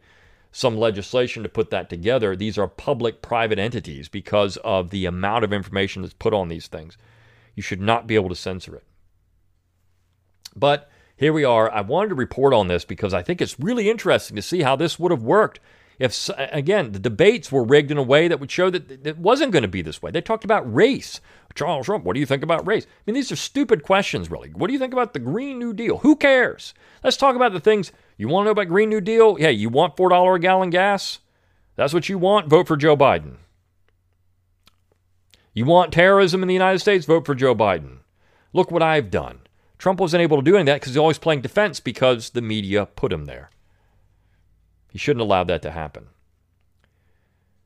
some 0.51 0.77
legislation 0.77 1.43
to 1.43 1.49
put 1.49 1.69
that 1.69 1.89
together. 1.89 2.35
These 2.35 2.57
are 2.57 2.67
public 2.67 3.21
private 3.21 3.57
entities 3.57 4.09
because 4.09 4.57
of 4.57 4.89
the 4.89 5.05
amount 5.05 5.43
of 5.43 5.53
information 5.53 6.01
that's 6.01 6.13
put 6.13 6.33
on 6.33 6.49
these 6.49 6.67
things. 6.67 6.97
You 7.55 7.63
should 7.63 7.81
not 7.81 8.07
be 8.07 8.15
able 8.15 8.29
to 8.29 8.35
censor 8.35 8.75
it. 8.75 8.83
But 10.55 10.89
here 11.15 11.31
we 11.31 11.45
are. 11.45 11.71
I 11.71 11.81
wanted 11.81 12.09
to 12.09 12.15
report 12.15 12.53
on 12.53 12.67
this 12.67 12.83
because 12.83 13.13
I 13.13 13.23
think 13.23 13.41
it's 13.41 13.59
really 13.59 13.89
interesting 13.89 14.35
to 14.35 14.41
see 14.41 14.61
how 14.61 14.75
this 14.75 14.99
would 14.99 15.11
have 15.11 15.23
worked 15.23 15.59
if 15.99 16.29
again 16.37 16.91
the 16.91 16.99
debates 16.99 17.51
were 17.51 17.63
rigged 17.63 17.91
in 17.91 17.97
a 17.97 18.03
way 18.03 18.27
that 18.27 18.39
would 18.39 18.51
show 18.51 18.69
that 18.69 19.05
it 19.05 19.17
wasn't 19.17 19.51
going 19.51 19.61
to 19.63 19.67
be 19.67 19.81
this 19.81 20.01
way. 20.01 20.11
They 20.11 20.21
talked 20.21 20.43
about 20.43 20.73
race. 20.73 21.21
Charles 21.53 21.85
Trump, 21.85 22.05
what 22.05 22.13
do 22.13 22.19
you 22.19 22.25
think 22.25 22.43
about 22.43 22.65
race? 22.65 22.85
I 22.85 22.89
mean, 23.05 23.13
these 23.15 23.31
are 23.31 23.35
stupid 23.35 23.83
questions, 23.83 24.31
really. 24.31 24.49
What 24.49 24.67
do 24.67 24.73
you 24.73 24.79
think 24.79 24.93
about 24.93 25.13
the 25.13 25.19
Green 25.19 25.59
New 25.59 25.73
Deal? 25.73 25.97
Who 25.97 26.15
cares? 26.15 26.73
Let's 27.03 27.17
talk 27.17 27.35
about 27.35 27.51
the 27.51 27.59
things 27.59 27.91
you 28.17 28.27
want 28.29 28.43
to 28.43 28.45
know 28.45 28.51
about 28.51 28.69
Green 28.69 28.89
New 28.89 29.01
Deal. 29.01 29.37
Yeah, 29.39 29.49
you 29.49 29.69
want 29.69 29.97
four 29.97 30.09
dollar 30.09 30.35
a 30.35 30.39
gallon 30.39 30.69
gas? 30.69 31.19
That's 31.75 31.93
what 31.93 32.09
you 32.09 32.17
want. 32.17 32.47
Vote 32.47 32.67
for 32.67 32.77
Joe 32.77 32.95
Biden. 32.95 33.37
You 35.53 35.65
want 35.65 35.91
terrorism 35.91 36.41
in 36.41 36.47
the 36.47 36.53
United 36.53 36.79
States? 36.79 37.05
Vote 37.05 37.25
for 37.25 37.35
Joe 37.35 37.53
Biden. 37.53 37.99
Look 38.53 38.71
what 38.71 38.83
I've 38.83 39.11
done. 39.11 39.41
Trump 39.77 39.99
wasn't 39.99 40.21
able 40.21 40.37
to 40.37 40.43
do 40.43 40.55
any 40.55 40.61
of 40.61 40.65
that 40.67 40.75
because 40.75 40.93
he's 40.93 40.97
always 40.97 41.17
playing 41.17 41.41
defense 41.41 41.79
because 41.79 42.29
the 42.29 42.41
media 42.41 42.85
put 42.85 43.11
him 43.11 43.25
there. 43.25 43.49
He 44.91 44.99
shouldn't 44.99 45.21
allow 45.21 45.45
that 45.45 45.61
to 45.61 45.71
happen. 45.71 46.07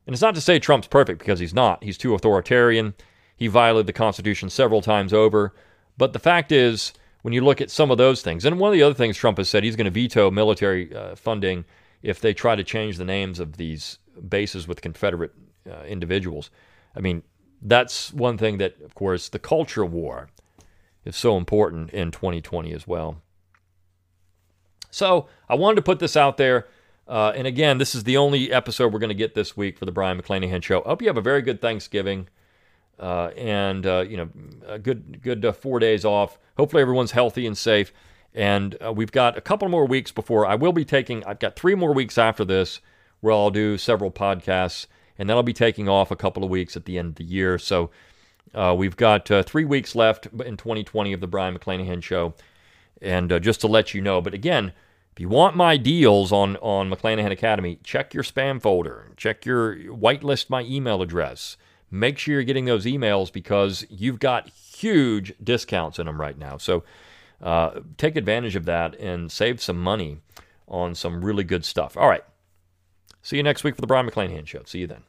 And 0.05 0.13
it's 0.13 0.21
not 0.21 0.35
to 0.35 0.41
say 0.41 0.59
Trump's 0.59 0.87
perfect 0.87 1.19
because 1.19 1.39
he's 1.39 1.53
not. 1.53 1.83
He's 1.83 1.97
too 1.97 2.13
authoritarian. 2.13 2.93
He 3.35 3.47
violated 3.47 3.87
the 3.87 3.93
Constitution 3.93 4.51
several 4.51 4.81
times 4.81 5.11
over. 5.11 5.53
But 5.97 6.13
the 6.13 6.19
fact 6.19 6.51
is, 6.51 6.93
when 7.23 7.33
you 7.33 7.41
look 7.41 7.59
at 7.59 7.71
some 7.71 7.89
of 7.89 7.97
those 7.97 8.21
things, 8.21 8.45
and 8.45 8.59
one 8.59 8.69
of 8.69 8.73
the 8.73 8.83
other 8.83 8.93
things 8.93 9.17
Trump 9.17 9.39
has 9.39 9.49
said, 9.49 9.63
he's 9.63 9.75
going 9.75 9.85
to 9.85 9.91
veto 9.91 10.29
military 10.29 10.95
uh, 10.95 11.15
funding 11.15 11.65
if 12.03 12.21
they 12.21 12.35
try 12.35 12.55
to 12.55 12.63
change 12.63 12.97
the 12.97 13.05
names 13.05 13.39
of 13.39 13.57
these 13.57 13.97
bases 14.29 14.67
with 14.67 14.81
Confederate 14.81 15.33
uh, 15.67 15.83
individuals. 15.85 16.51
I 16.95 16.99
mean, 16.99 17.23
that's 17.59 18.13
one 18.13 18.37
thing 18.37 18.59
that, 18.59 18.79
of 18.81 18.93
course, 18.93 19.29
the 19.29 19.39
culture 19.39 19.83
war 19.83 20.29
is 21.03 21.15
so 21.15 21.35
important 21.35 21.89
in 21.89 22.11
2020 22.11 22.71
as 22.73 22.85
well. 22.85 23.23
So 24.91 25.27
I 25.49 25.55
wanted 25.55 25.75
to 25.75 25.81
put 25.81 25.99
this 25.99 26.15
out 26.15 26.37
there. 26.37 26.67
Uh, 27.07 27.31
and 27.35 27.45
again, 27.45 27.77
this 27.77 27.93
is 27.93 28.03
the 28.03 28.17
only 28.17 28.51
episode 28.51 28.91
we're 28.91 28.99
going 28.99 29.09
to 29.09 29.15
get 29.15 29.35
this 29.35 29.55
week 29.55 29.77
for 29.77 29.85
the 29.85 29.91
Brion 29.91 30.19
McClanahan 30.19 30.63
Show. 30.63 30.81
I 30.83 30.89
hope 30.89 31.01
you 31.01 31.07
have 31.07 31.17
a 31.17 31.21
very 31.21 31.41
good 31.41 31.61
Thanksgiving 31.61 32.27
uh, 32.99 33.27
and 33.35 33.85
uh, 33.85 34.05
you 34.07 34.17
know 34.17 34.29
a 34.67 34.79
good 34.79 35.21
good 35.21 35.45
uh, 35.45 35.51
four 35.51 35.79
days 35.79 36.05
off. 36.05 36.39
Hopefully, 36.57 36.81
everyone's 36.81 37.11
healthy 37.11 37.45
and 37.45 37.57
safe. 37.57 37.91
And 38.33 38.77
uh, 38.83 38.91
we've 38.91 39.11
got 39.13 39.37
a 39.37 39.41
couple 39.41 39.69
more 39.69 39.85
weeks 39.85 40.11
before 40.11 40.45
I 40.45 40.55
will 40.55 40.73
be 40.73 40.83
taking. 40.83 41.23
I've 41.23 41.39
got 41.39 41.55
three 41.55 41.75
more 41.75 41.93
weeks 41.93 42.17
after 42.17 42.43
this 42.43 42.81
where 43.21 43.33
I'll 43.33 43.49
do 43.49 43.77
several 43.77 44.11
podcasts, 44.11 44.87
and 45.17 45.29
then 45.29 45.37
I'll 45.37 45.43
be 45.43 45.53
taking 45.53 45.87
off 45.87 46.11
a 46.11 46.17
couple 46.17 46.43
of 46.43 46.49
weeks 46.49 46.75
at 46.75 46.83
the 46.83 46.97
end 46.97 47.09
of 47.09 47.15
the 47.15 47.23
year. 47.23 47.57
So 47.57 47.91
uh, 48.53 48.75
we've 48.77 48.97
got 48.97 49.27
three 49.45 49.63
weeks 49.63 49.95
left 49.95 50.25
in 50.25 50.57
2020 50.57 51.13
of 51.13 51.21
the 51.21 51.27
Brion 51.27 51.57
McClanahan 51.57 52.03
Show. 52.03 52.33
And 53.01 53.29
just 53.41 53.61
to 53.61 53.67
let 53.67 53.93
you 53.93 54.01
know, 54.01 54.21
but 54.21 54.33
again, 54.33 54.73
if 55.15 55.21
you 55.21 55.29
want 55.29 55.55
my 55.55 55.77
deals 55.77 56.33
on, 56.33 56.57
on 56.57 56.89
McClanahan 56.89 57.31
Academy, 57.31 57.79
check 57.85 58.13
your 58.13 58.21
spam 58.21 58.61
folder. 58.61 59.13
Check 59.15 59.45
your 59.45 59.77
whitelist 59.77 60.49
my 60.49 60.63
email 60.63 61.01
address. 61.01 61.55
Make 61.89 62.17
sure 62.17 62.33
you're 62.33 62.43
getting 62.43 62.65
those 62.65 62.83
emails 62.83 63.31
because 63.31 63.85
you've 63.89 64.19
got 64.19 64.49
huge 64.49 65.33
discounts 65.41 65.99
in 65.99 66.07
them 66.07 66.19
right 66.19 66.37
now. 66.37 66.57
So 66.57 66.83
uh, 67.41 67.79
take 67.95 68.17
advantage 68.17 68.57
of 68.57 68.65
that 68.65 68.99
and 68.99 69.31
save 69.31 69.61
some 69.61 69.81
money 69.81 70.19
on 70.67 70.93
some 70.95 71.23
really 71.23 71.45
good 71.45 71.63
stuff. 71.63 71.95
All 71.95 72.09
right. 72.09 72.25
See 73.21 73.37
you 73.37 73.43
next 73.43 73.63
week 73.63 73.75
for 73.75 73.81
the 73.81 73.87
Brion 73.87 74.09
McClanahan 74.09 74.45
Show. 74.45 74.63
See 74.65 74.79
you 74.79 74.87
then. 74.87 75.03